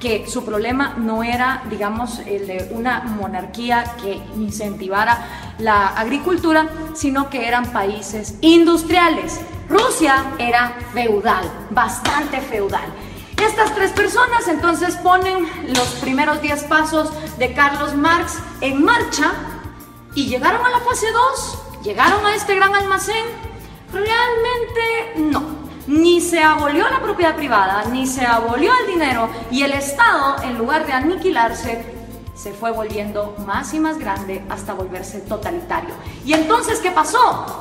[0.00, 7.28] que su problema no era, digamos, el de una monarquía que incentivara la agricultura, sino
[7.28, 9.40] que eran países industriales.
[9.68, 12.92] Rusia era feudal, bastante feudal.
[13.36, 19.32] Estas tres personas entonces ponen los primeros 10 pasos de Carlos Marx en marcha
[20.14, 23.24] y llegaron a la fase 2, llegaron a este gran almacén.
[23.92, 25.59] Realmente no
[25.90, 30.56] ni se abolió la propiedad privada, ni se abolió el dinero y el Estado, en
[30.56, 31.84] lugar de aniquilarse,
[32.32, 35.90] se fue volviendo más y más grande hasta volverse totalitario.
[36.24, 37.60] ¿Y entonces qué pasó?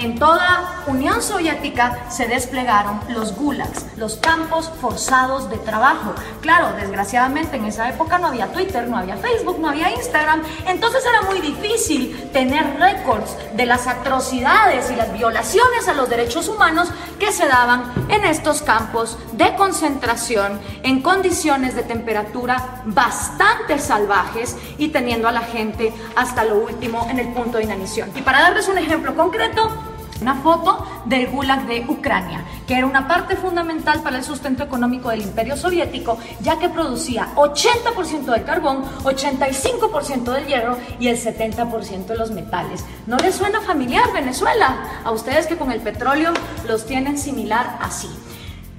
[0.00, 6.14] En toda Unión Soviética se desplegaron los gulags, los campos forzados de trabajo.
[6.40, 11.04] Claro, desgraciadamente en esa época no había Twitter, no había Facebook, no había Instagram, entonces
[11.04, 16.88] era muy difícil tener récords de las atrocidades y las violaciones a los derechos humanos
[17.18, 24.88] que se daban en estos campos de concentración en condiciones de temperatura bastante salvajes y
[24.88, 28.10] teniendo a la gente hasta lo último en el punto de inanición.
[28.14, 29.89] Y para darles un ejemplo concreto,
[30.20, 35.08] una foto del Gulag de Ucrania, que era una parte fundamental para el sustento económico
[35.10, 42.06] del Imperio Soviético, ya que producía 80% del carbón, 85% del hierro y el 70%
[42.06, 42.84] de los metales.
[43.06, 45.00] ¿No les suena familiar Venezuela?
[45.04, 46.32] A ustedes que con el petróleo
[46.66, 48.08] los tienen similar así.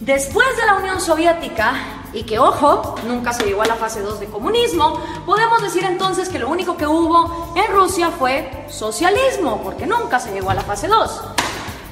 [0.01, 1.73] Después de la Unión Soviética,
[2.11, 6.27] y que ojo, nunca se llegó a la fase 2 de comunismo, podemos decir entonces
[6.27, 10.63] que lo único que hubo en Rusia fue socialismo, porque nunca se llegó a la
[10.63, 11.21] fase 2.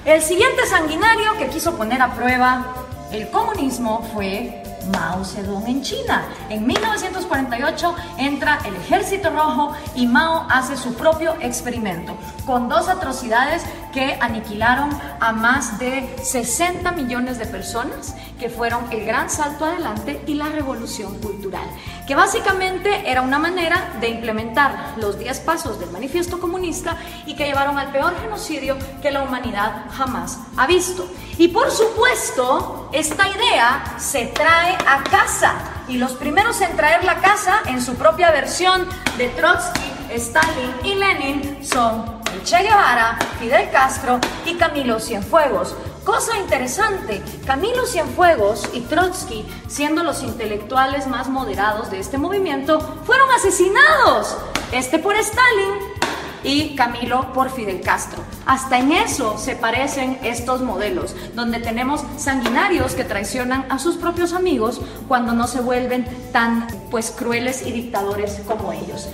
[0.06, 2.66] El siguiente sanguinario que quiso poner a prueba
[3.12, 6.28] el comunismo fue Mao Zedong en China.
[6.50, 13.64] En 1948 entra el Ejército Rojo y Mao hace su propio experimento con dos atrocidades
[13.94, 20.22] que aniquilaron a más de 60 millones de personas, que fueron el gran salto adelante
[20.26, 21.68] y la revolución cultural,
[22.08, 27.46] que básicamente era una manera de implementar los 10 pasos del manifiesto comunista y que
[27.46, 31.08] llevaron al peor genocidio que la humanidad jamás ha visto.
[31.38, 35.54] Y por supuesto, esta idea se trae a casa
[35.88, 38.88] y los primeros en traer la casa en su propia versión
[39.18, 45.76] de Trotsky, Stalin y Lenin son Che Guevara, Fidel Castro y Camilo Cienfuegos.
[46.04, 53.30] Cosa interesante, Camilo Cienfuegos y Trotsky, siendo los intelectuales más moderados de este movimiento, fueron
[53.32, 54.38] asesinados.
[54.72, 56.00] Este por Stalin
[56.44, 58.24] y Camilo por Fidel Castro.
[58.46, 64.34] Hasta en eso se parecen estos modelos, donde tenemos sanguinarios que traicionan a sus propios
[64.34, 69.08] amigos cuando no se vuelven tan pues crueles y dictadores como ellos.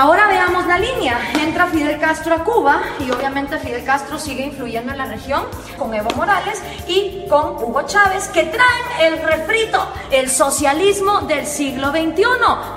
[0.00, 1.18] Ahora veamos la línea.
[1.42, 5.42] Entra Fidel Castro a Cuba y obviamente Fidel Castro sigue influyendo en la región
[5.76, 11.90] con Evo Morales y con Hugo Chávez que traen el refrito, el socialismo del siglo
[11.90, 12.22] XXI.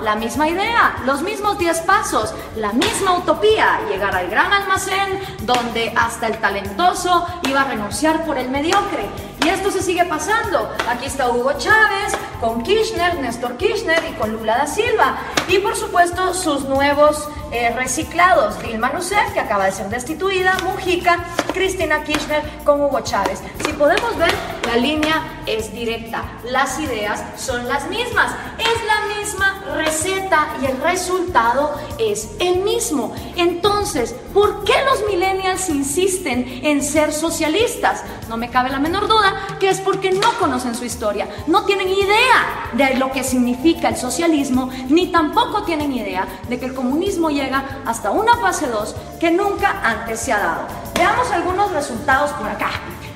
[0.02, 5.92] La misma idea, los mismos 10 pasos, la misma utopía, llegar al gran almacén donde
[5.94, 9.06] hasta el talentoso iba a renunciar por el mediocre.
[9.44, 10.70] Y esto se sigue pasando.
[10.88, 15.16] Aquí está Hugo Chávez con Kirchner, Néstor Kirchner y con Lula da Silva.
[15.48, 21.24] Y por supuesto sus nuevos eh, reciclados, Dilma Rousseff, que acaba de ser destituida, Mujica,
[21.52, 23.40] Cristina Kirchner con Hugo Chávez.
[23.64, 24.32] Si podemos ver,
[24.66, 30.80] la línea es directa, las ideas son las mismas, es la misma receta y el
[30.80, 33.14] resultado es el mismo.
[33.36, 38.02] Entonces, ¿por qué los millennials insisten en ser socialistas?
[38.28, 41.88] No me cabe la menor duda que es porque no conocen su historia, no tienen
[41.88, 47.30] idea de lo que significa el socialismo, ni tampoco tienen idea de que el comunismo
[47.42, 50.66] llega hasta una fase 2 que nunca antes se ha dado.
[50.94, 52.70] Veamos algunos resultados por acá.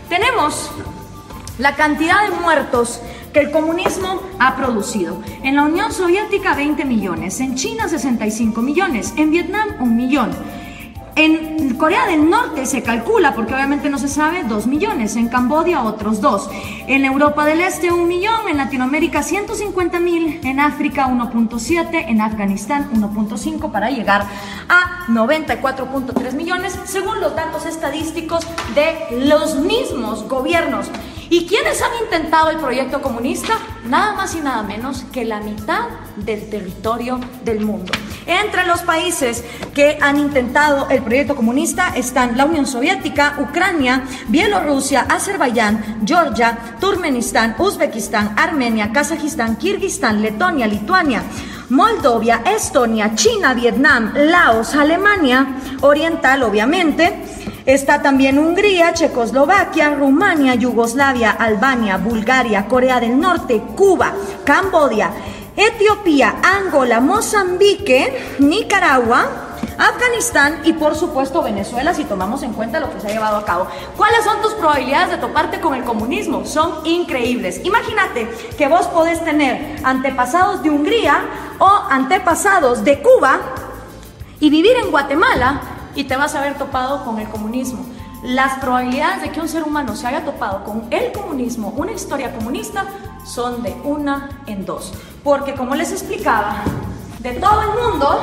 [0.09, 0.71] Tenemos
[1.59, 3.01] la cantidad de muertos
[3.33, 5.21] que el comunismo ha producido.
[5.43, 10.31] En la Unión Soviética 20 millones, en China 65 millones, en Vietnam un millón.
[11.17, 15.17] En Corea del Norte se calcula, porque obviamente no se sabe, 2 millones.
[15.17, 16.51] En Camboya otros 2.
[16.89, 18.49] En Europa del Este un millón.
[18.51, 20.41] En Latinoamérica 150 mil.
[20.45, 22.05] En África 1.7.
[22.09, 24.27] En Afganistán 1.5 para llegar
[24.69, 30.91] a 94.3 millones, según los datos estadísticos de los mismos gobiernos.
[31.29, 33.55] ¿Y quiénes han intentado el proyecto comunista?
[33.85, 37.93] Nada más y nada menos que la mitad del territorio del mundo.
[38.27, 45.03] Entre los países que han intentado el proyecto comunista están la Unión Soviética, Ucrania, Bielorrusia,
[45.09, 51.23] Azerbaiyán, Georgia, Turkmenistán, Uzbekistán, Armenia, Kazajistán, Kirguistán, Letonia, Lituania.
[51.69, 57.13] Moldovia, Estonia, China, Vietnam, Laos, Alemania, Oriental obviamente,
[57.67, 64.13] Está también Hungría, Checoslovaquia, Rumania, Yugoslavia, Albania, Bulgaria, Corea del Norte, Cuba,
[64.45, 65.11] Cambodia,
[65.57, 69.27] Etiopía, Angola, Mozambique, Nicaragua,
[69.79, 73.45] Afganistán y por supuesto Venezuela si tomamos en cuenta lo que se ha llevado a
[73.45, 73.67] cabo.
[73.97, 76.47] ¿Cuáles son tus probabilidades de toparte con el comunismo?
[76.47, 77.61] Son increíbles.
[77.65, 81.19] Imagínate que vos podés tener antepasados de Hungría
[81.59, 83.41] o antepasados de Cuba
[84.39, 87.85] y vivir en Guatemala y te vas a haber topado con el comunismo.
[88.23, 92.35] Las probabilidades de que un ser humano se haya topado con el comunismo, una historia
[92.35, 92.85] comunista,
[93.25, 94.93] son de una en dos.
[95.25, 96.63] Porque como les explicaba,
[97.19, 98.21] de todo el mundo,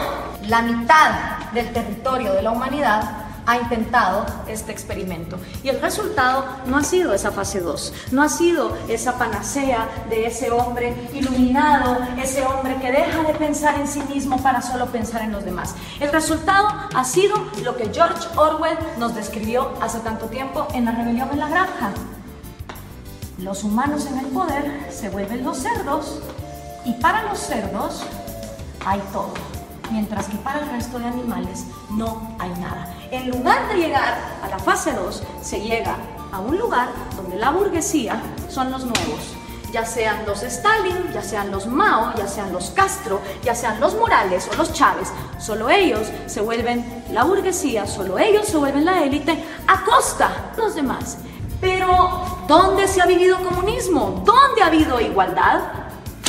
[0.47, 1.11] la mitad
[1.53, 5.38] del territorio de la humanidad ha intentado este experimento.
[5.64, 10.28] Y el resultado no ha sido esa fase 2, no ha sido esa panacea de
[10.28, 15.22] ese hombre iluminado, ese hombre que deja de pensar en sí mismo para solo pensar
[15.22, 15.76] en los demás.
[16.00, 20.91] El resultado ha sido lo que George Orwell nos describió hace tanto tiempo en la
[20.91, 21.91] rebelión en la granja.
[23.38, 26.20] Los humanos en el poder se vuelven los cerdos
[26.86, 28.04] y para los cerdos
[28.86, 29.53] hay todo
[29.94, 32.91] mientras que para el resto de animales no hay nada.
[33.12, 35.96] En lugar de llegar a la fase 2, se llega
[36.32, 38.20] a un lugar donde la burguesía
[38.50, 39.36] son los nuevos,
[39.72, 43.96] ya sean los Stalin, ya sean los Mao, ya sean los Castro, ya sean los
[43.96, 49.04] Morales o los Chávez, solo ellos se vuelven la burguesía, solo ellos se vuelven la
[49.04, 51.20] élite a costa de los demás.
[51.62, 54.24] Pero, ¿dónde se ha vivido comunismo?
[54.26, 55.62] ¿Dónde ha habido igualdad?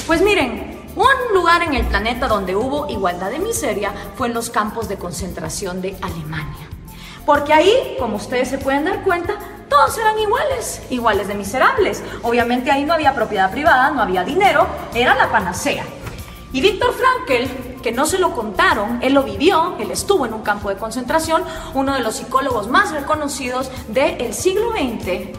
[0.07, 4.51] Pues miren, un lugar en el planeta donde hubo igualdad de miseria fue en los
[4.51, 6.69] campos de concentración de Alemania.
[7.27, 9.35] Porque ahí, como ustedes se pueden dar cuenta,
[9.69, 12.03] todos eran iguales, iguales de miserables.
[12.23, 15.85] Obviamente ahí no había propiedad privada, no había dinero, era la panacea.
[16.53, 20.43] Y Víctor Frankl, que no se lo contaron, él lo vivió, él estuvo en un
[20.43, 21.43] campo de concentración,
[21.75, 25.37] uno de los psicólogos más reconocidos del siglo XX,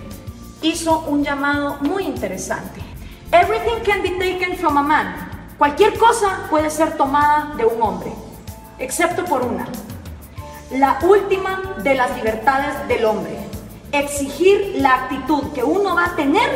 [0.62, 2.82] hizo un llamado muy interesante.
[3.32, 5.25] Everything can be taken from a man,
[5.58, 8.12] Cualquier cosa puede ser tomada de un hombre,
[8.78, 9.66] excepto por una.
[10.72, 13.38] La última de las libertades del hombre.
[13.94, 16.50] Exigir la actitud que uno va a tener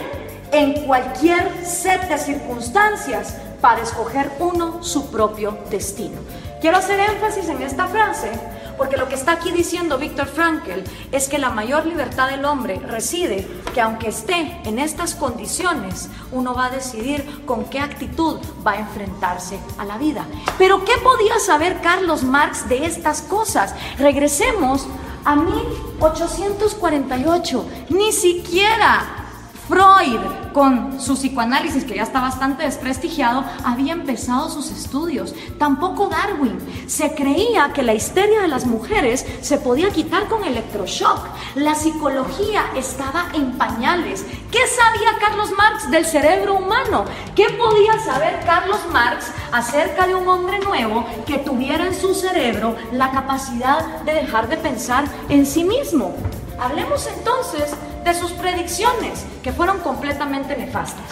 [0.52, 6.20] en cualquier set de circunstancias para escoger uno su propio destino.
[6.60, 8.32] Quiero hacer énfasis en esta frase
[8.80, 10.80] porque lo que está aquí diciendo Víctor Frankl
[11.12, 16.56] es que la mayor libertad del hombre reside que aunque esté en estas condiciones, uno
[16.56, 20.26] va a decidir con qué actitud va a enfrentarse a la vida.
[20.58, 23.76] Pero ¿qué podía saber Carlos Marx de estas cosas?
[23.98, 24.88] Regresemos
[25.26, 27.66] a 1848.
[27.90, 29.29] Ni siquiera
[29.70, 30.20] Freud,
[30.52, 35.36] con su psicoanálisis, que ya está bastante desprestigiado, había empezado sus estudios.
[35.60, 36.58] Tampoco Darwin.
[36.88, 41.20] Se creía que la histeria de las mujeres se podía quitar con electroshock.
[41.54, 44.26] La psicología estaba en pañales.
[44.50, 47.06] ¿Qué sabía Carlos Marx del cerebro humano?
[47.36, 52.76] ¿Qué podía saber Carlos Marx acerca de un hombre nuevo que tuviera en su cerebro
[52.92, 56.16] la capacidad de dejar de pensar en sí mismo?
[56.60, 61.06] Hablemos entonces de sus predicciones, que fueron completamente nefastas.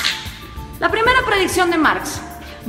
[0.79, 2.19] La primera predicción de Marx,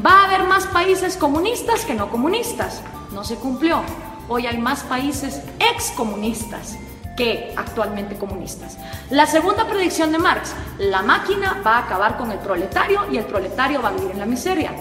[0.05, 2.83] va a haber más países comunistas que no comunistas.
[3.13, 3.83] No se cumplió.
[4.29, 6.77] Hoy hay más países excomunistas
[7.17, 8.79] que actualmente comunistas.
[9.11, 13.25] La segunda predicción de Marx, la máquina va a acabar con el proletario y el
[13.25, 14.73] proletario va a vivir en la miseria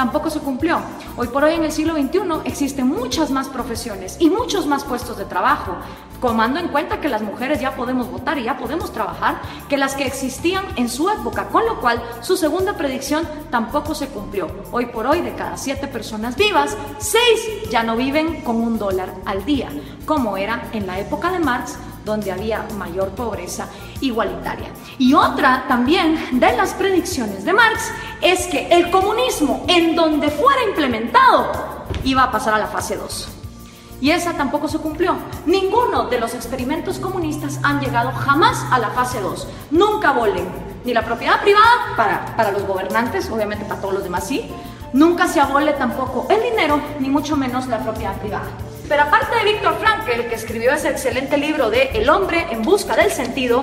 [0.00, 0.80] tampoco se cumplió.
[1.18, 5.18] Hoy por hoy en el siglo XXI existen muchas más profesiones y muchos más puestos
[5.18, 5.76] de trabajo,
[6.22, 9.94] tomando en cuenta que las mujeres ya podemos votar y ya podemos trabajar, que las
[9.94, 14.48] que existían en su época, con lo cual su segunda predicción tampoco se cumplió.
[14.72, 19.12] Hoy por hoy de cada siete personas vivas, seis ya no viven con un dólar
[19.26, 19.68] al día,
[20.06, 23.68] como era en la época de Marx donde había mayor pobreza
[24.00, 24.68] igualitaria.
[24.98, 27.90] Y otra también de las predicciones de Marx
[28.20, 31.52] es que el comunismo en donde fuera implementado
[32.04, 33.28] iba a pasar a la fase 2.
[34.00, 35.14] Y esa tampoco se cumplió.
[35.44, 39.46] Ninguno de los experimentos comunistas han llegado jamás a la fase 2.
[39.72, 40.48] Nunca volen
[40.84, 44.50] ni la propiedad privada para, para los gobernantes, obviamente para todos los demás sí.
[44.92, 48.48] Nunca se abole tampoco el dinero, ni mucho menos la propiedad privada.
[48.90, 52.96] Pero aparte de Víctor Frankl, que escribió ese excelente libro de El hombre en busca
[52.96, 53.62] del sentido,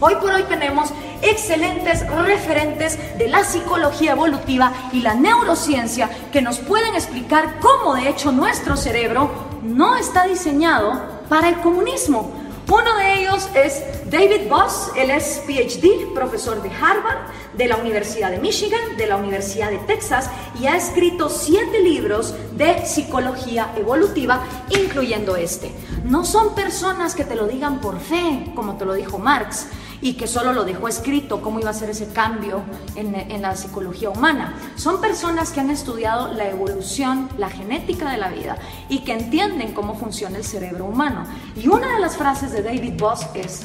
[0.00, 0.90] Hoy por hoy tenemos
[1.22, 8.08] excelentes referentes de la psicología evolutiva y la neurociencia que nos pueden explicar cómo de
[8.08, 9.28] hecho nuestro cerebro
[9.64, 12.30] no está diseñado para el comunismo.
[12.70, 18.30] Uno de ellos es David Boss, él es PhD, profesor de Harvard, de la Universidad
[18.30, 20.28] de Michigan, de la Universidad de Texas
[20.60, 25.72] y ha escrito siete libros de psicología evolutiva, incluyendo este.
[26.04, 29.68] No son personas que te lo digan por fe, como te lo dijo Marx,
[30.00, 32.62] y que solo lo dejó escrito, cómo iba a ser ese cambio
[32.94, 34.54] en, la psicología humana.
[34.76, 38.56] Son personas que han estudiado la evolución, la genética de la vida
[38.88, 41.24] y que entienden cómo funciona el cerebro humano.
[41.56, 43.62] Y una de las frases de David Boss es,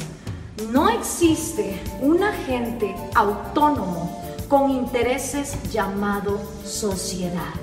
[0.72, 7.54] no existe un agente autónomo con intereses llamado sociedad.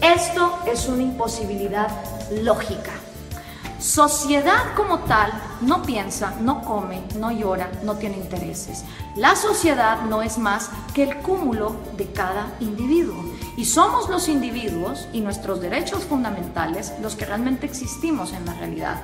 [0.00, 1.88] Esto es una imposibilidad
[2.42, 2.92] lógica.
[3.78, 8.84] Sociedad como tal no piensa, no come, no llora, no tiene intereses.
[9.14, 13.14] La sociedad no es más que el cúmulo de cada individuo.
[13.56, 19.02] Y somos los individuos y nuestros derechos fundamentales los que realmente existimos en la realidad.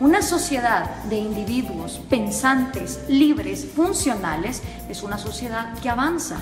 [0.00, 6.38] Una sociedad de individuos pensantes, libres, funcionales, es una sociedad que avanza.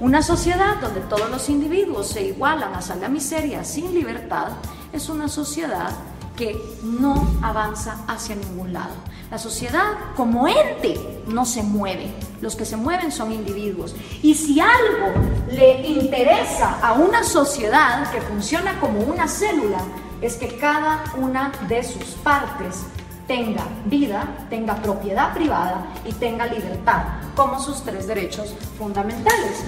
[0.00, 4.48] Una sociedad donde todos los individuos se igualan hasta la miseria sin libertad,
[4.92, 5.92] es una sociedad
[6.36, 8.94] que no avanza hacia ningún lado.
[9.30, 13.94] La sociedad como ente no se mueve, los que se mueven son individuos.
[14.22, 15.12] Y si algo
[15.50, 19.78] le interesa a una sociedad que funciona como una célula,
[20.20, 22.84] es que cada una de sus partes
[23.26, 27.04] tenga vida, tenga propiedad privada y tenga libertad
[27.34, 29.64] como sus tres derechos fundamentales.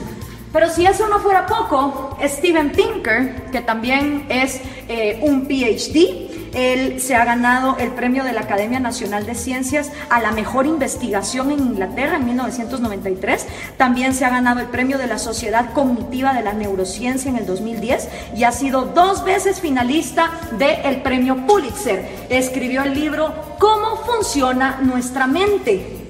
[0.53, 7.01] Pero si eso no fuera poco, Steven Pinker, que también es eh, un PhD, él
[7.01, 11.51] se ha ganado el premio de la Academia Nacional de Ciencias a la mejor investigación
[11.51, 13.47] en Inglaterra en 1993.
[13.77, 17.47] También se ha ganado el premio de la Sociedad Cognitiva de la Neurociencia en el
[17.47, 22.27] 2010 y ha sido dos veces finalista del premio Pulitzer.
[22.29, 26.05] Escribió el libro ¿Cómo funciona nuestra mente?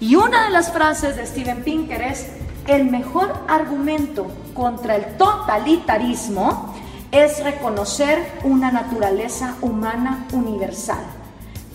[0.00, 2.26] Y una de las frases de Steven Pinker es,
[2.66, 6.74] el mejor argumento contra el totalitarismo
[7.12, 11.04] es reconocer una naturaleza humana universal,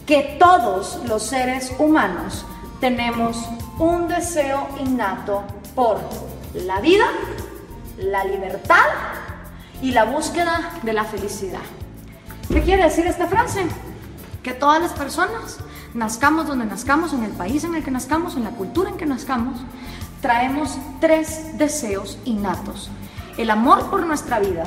[0.05, 2.45] que todos los seres humanos
[2.79, 3.37] tenemos
[3.79, 5.99] un deseo innato por
[6.53, 7.05] la vida,
[7.97, 8.85] la libertad
[9.81, 11.59] y la búsqueda de la felicidad.
[12.47, 13.65] ¿Qué quiere decir esta frase?
[14.43, 15.57] Que todas las personas,
[15.93, 19.05] nazcamos donde nazcamos, en el país en el que nazcamos, en la cultura en que
[19.05, 19.59] nazcamos,
[20.21, 22.89] traemos tres deseos innatos.
[23.37, 24.63] El amor por nuestra vida,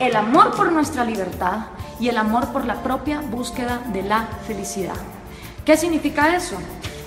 [0.00, 1.66] el amor por nuestra libertad
[2.00, 4.96] y el amor por la propia búsqueda de la felicidad.
[5.64, 6.56] ¿Qué significa eso?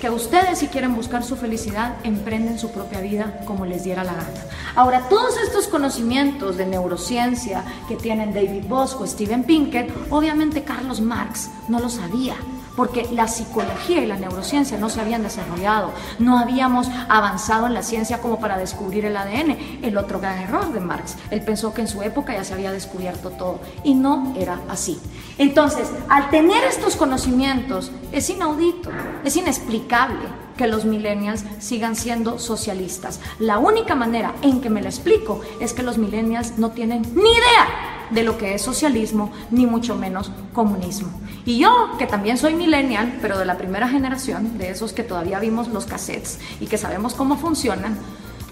[0.00, 4.12] Que ustedes si quieren buscar su felicidad, emprenden su propia vida como les diera la
[4.12, 4.28] gana.
[4.74, 11.50] Ahora, todos estos conocimientos de neurociencia que tienen David Bosco, Steven Pinker, obviamente Carlos Marx
[11.68, 12.34] no lo sabía
[12.76, 17.82] porque la psicología y la neurociencia no se habían desarrollado, no habíamos avanzado en la
[17.82, 21.16] ciencia como para descubrir el ADN, el otro gran error de Marx.
[21.30, 24.98] Él pensó que en su época ya se había descubierto todo y no era así.
[25.38, 28.90] Entonces, al tener estos conocimientos, es inaudito,
[29.24, 33.20] es inexplicable que los millennials sigan siendo socialistas.
[33.38, 37.30] La única manera en que me lo explico es que los millennials no tienen ni
[37.30, 41.10] idea de lo que es socialismo, ni mucho menos comunismo.
[41.44, 45.40] Y yo, que también soy millennial, pero de la primera generación, de esos que todavía
[45.40, 47.98] vimos los cassettes y que sabemos cómo funcionan,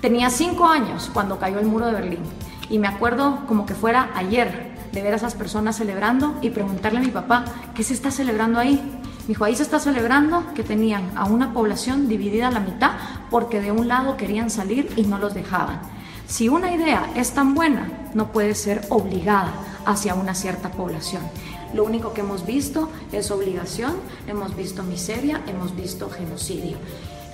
[0.00, 2.22] tenía cinco años cuando cayó el muro de Berlín.
[2.68, 6.98] Y me acuerdo como que fuera ayer de ver a esas personas celebrando y preguntarle
[6.98, 7.44] a mi papá,
[7.74, 8.80] ¿qué se está celebrando ahí?
[9.22, 12.92] Me dijo, ahí se está celebrando que tenían a una población dividida a la mitad
[13.30, 15.80] porque de un lado querían salir y no los dejaban.
[16.30, 19.52] Si una idea es tan buena, no puede ser obligada
[19.84, 21.22] hacia una cierta población.
[21.74, 23.96] Lo único que hemos visto es obligación,
[24.28, 26.76] hemos visto miseria, hemos visto genocidio.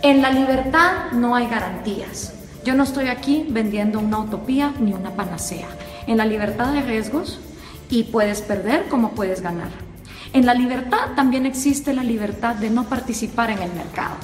[0.03, 2.33] En la libertad no hay garantías.
[2.65, 5.69] Yo no estoy aquí vendiendo una utopía ni una panacea.
[6.07, 7.39] En la libertad hay riesgos
[7.91, 9.69] y puedes perder como puedes ganar.
[10.33, 14.17] En la libertad también existe la libertad de no participar en el mercado.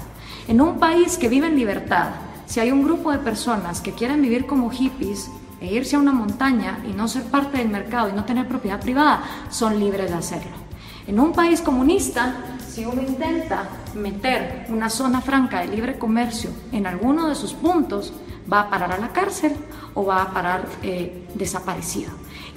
[0.49, 2.09] En un país que vive en libertad,
[2.53, 6.13] si hay un grupo de personas que quieren vivir como hippies e irse a una
[6.13, 10.17] montaña y no ser parte del mercado y no tener propiedad privada, son libres de
[10.17, 10.53] hacerlo.
[11.07, 12.35] En un país comunista,
[12.69, 18.13] si uno intenta meter una zona franca de libre comercio en alguno de sus puntos,
[18.53, 19.55] va a parar a la cárcel
[19.95, 22.11] o va a parar eh, desaparecido.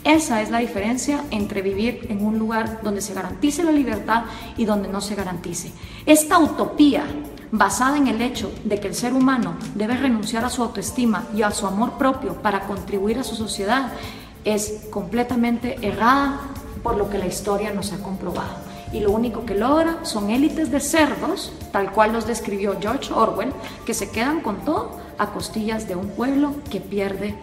[0.03, 4.25] Esa es la diferencia entre vivir en un lugar donde se garantice la libertad
[4.57, 5.71] y donde no se garantice.
[6.05, 7.05] Esta utopía
[7.57, 11.41] basada en el hecho de que el ser humano debe renunciar a su autoestima y
[11.41, 13.91] a su amor propio para contribuir a su sociedad,
[14.43, 16.39] es completamente errada
[16.83, 18.55] por lo que la historia nos ha comprobado.
[18.93, 23.53] Y lo único que logra son élites de cerdos, tal cual los describió George Orwell,
[23.85, 27.35] que se quedan con todo a costillas de un pueblo que pierde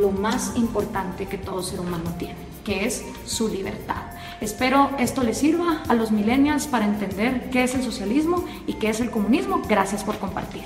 [0.00, 4.02] lo más importante que todo ser humano tiene, que es su libertad.
[4.40, 8.90] Espero esto les sirva a los millennials para entender qué es el socialismo y qué
[8.90, 9.62] es el comunismo.
[9.68, 10.64] Gracias por compartir.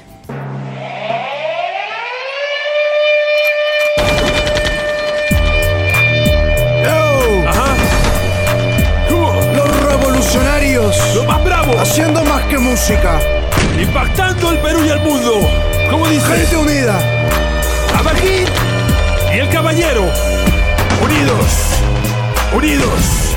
[9.54, 10.96] Los revolucionarios.
[11.14, 11.76] Los más bravos.
[11.76, 13.20] Haciendo más que música.
[13.80, 15.40] Impactando el Perú y el mundo.
[15.90, 16.26] ¿Cómo dice?
[16.26, 16.98] Gente unida.
[17.98, 18.46] Abajín
[19.34, 20.02] y el caballero.
[21.02, 21.80] Unidos.
[22.54, 23.29] Unidos.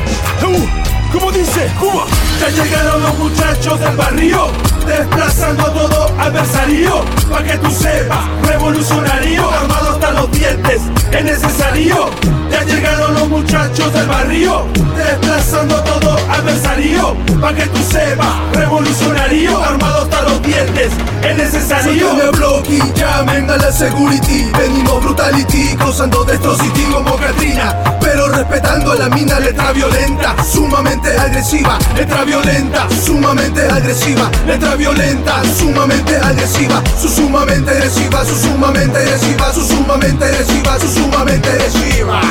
[0.46, 1.72] Uh, ¿Cómo dice?
[1.80, 2.06] ¿Cómo?
[2.40, 4.48] Ya llegaron los muchachos del barrio,
[4.86, 7.04] desplazando a todo adversario.
[7.30, 10.82] Pa' que tú sepas, revolucionario, armado hasta los dientes,
[11.12, 12.10] es necesario.
[12.52, 17.16] Ya llegaron los muchachos del barrio, desplazando a todo adversario.
[17.42, 20.92] Pa' que tú sepas, revolucionario, armado hasta los dientes,
[21.24, 22.22] es necesario.
[22.22, 28.92] El bloque y llamen a la security Venimos brutality, causando destrocity como Katrina Pero respetando
[28.92, 36.82] a la mina, letra violenta Sumamente agresiva, letra violenta Sumamente agresiva, letra violenta Sumamente agresiva,
[37.00, 42.22] su sumamente agresiva Su sumamente agresiva, su sumamente agresiva Su sumamente agresiva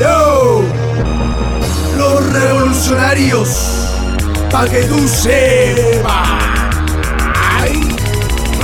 [0.00, 0.62] Yo
[1.96, 3.80] Los revolucionarios
[4.50, 6.28] Pa' que tú sepas.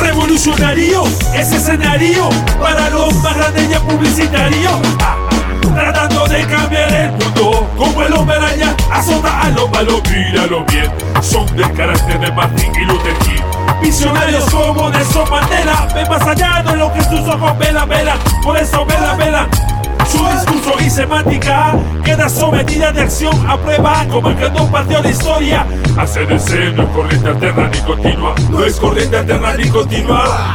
[0.00, 2.28] Revolucionario, ese escenario
[2.60, 4.70] para los más grandes ya publicitario.
[5.00, 5.26] Ah,
[5.74, 10.90] Tratando de cambiar el mundo como el hombre araña azota a lo malo, míralo bien.
[11.20, 13.42] Son del carácter de Martin y Luther King.
[13.82, 18.18] Visionarios como Nelson Mandela, ven más allá de lo que sus ojos velan, velan.
[18.42, 19.65] Por eso velan, velan.
[20.09, 25.02] Su discurso y semántica queda sometida de acción a prueba como el que no partió
[25.02, 25.66] de historia.
[25.96, 30.54] ACDC no es corriente alterna ni continua, no es corriente alterna ni continua.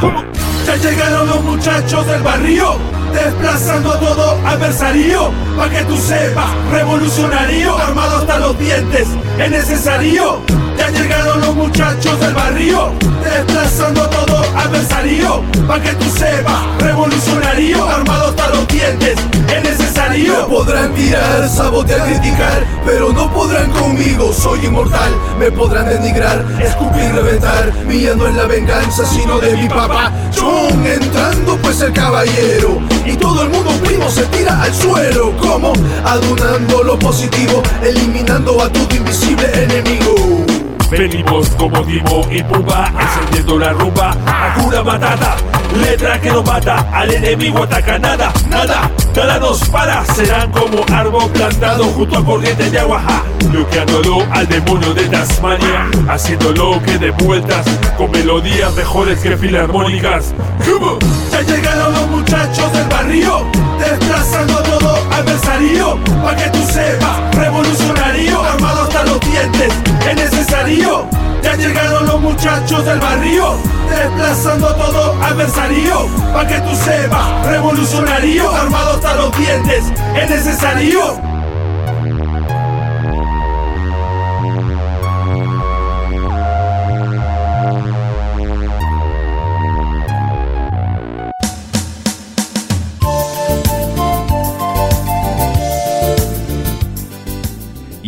[0.66, 2.76] Ya llegaron los muchachos del barrio,
[3.12, 5.32] desplazando a todo adversario.
[5.58, 10.40] Pa' que tú sepas, revolucionario, armado hasta los dientes, es necesario.
[10.78, 12.92] Ya llegaron los muchachos del barrio,
[13.22, 15.42] desplazando a todo adversario.
[15.66, 19.18] Pa' que tú sepas, revolucionario, armado hasta los dientes,
[19.48, 20.46] es necesario.
[20.48, 25.12] Podrán tirar, sabotear, criticar, pero no podrán conmigo, soy inmortal.
[25.38, 27.72] Me podrán denigrar, escupir, reventar.
[27.86, 30.12] Mía no es la venganza, sino de mi papá.
[30.38, 32.80] John entrando pues el caballero.
[33.04, 35.36] Y todo el mundo primo se tira al suelo.
[35.38, 35.72] Como
[36.04, 40.51] adunando lo positivo, eliminando a tu invisible enemigo.
[40.92, 45.36] Venimos como Dimo y Pumba, encendiendo la rumba, Hakuna Matata,
[45.80, 51.30] letra que no mata, al enemigo ataca nada, nada, nada nos para, serán como árbol
[51.30, 53.00] plantado junto a corriente de agua,
[53.48, 57.64] bloqueándolo al demonio de Tasmania, haciéndolo que de vueltas,
[57.96, 60.34] con melodías mejores que filarmónicas.
[61.30, 63.46] Ya llegaron los muchachos del barrio,
[63.78, 67.34] desplazando todo adversario, pa' que tú sepas,
[69.36, 71.06] es necesario.
[71.42, 73.56] Ya llegaron los muchachos del barrio,
[73.88, 81.31] desplazando a todo adversario, pa' que tú sepas, revolucionario, armado hasta los dientes, es necesario.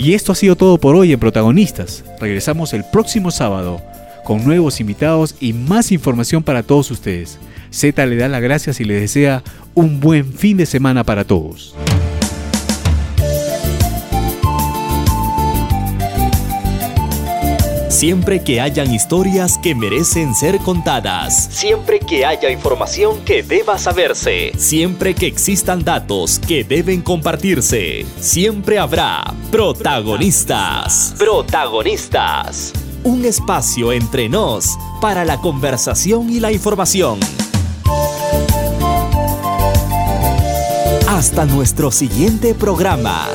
[0.05, 2.05] Y esto ha sido todo por hoy en Protagonistas.
[2.21, 3.81] Regresamos el próximo sábado
[4.23, 7.39] con nuevos invitados y más información para todos ustedes.
[7.71, 9.43] Z le da las gracias y le desea
[9.73, 11.75] un buen fin de semana para todos.
[18.05, 21.49] Siempre que hayan historias que merecen ser contadas.
[21.51, 24.53] Siempre que haya información que deba saberse.
[24.59, 28.05] Siempre que existan datos que deben compartirse.
[28.21, 31.15] Siempre habrá protagonistas.
[31.17, 32.75] Protagonistas.
[33.05, 37.19] Un espacio entre nos para la conversación y la información.
[41.09, 43.29] Hasta nuestro siguiente programa.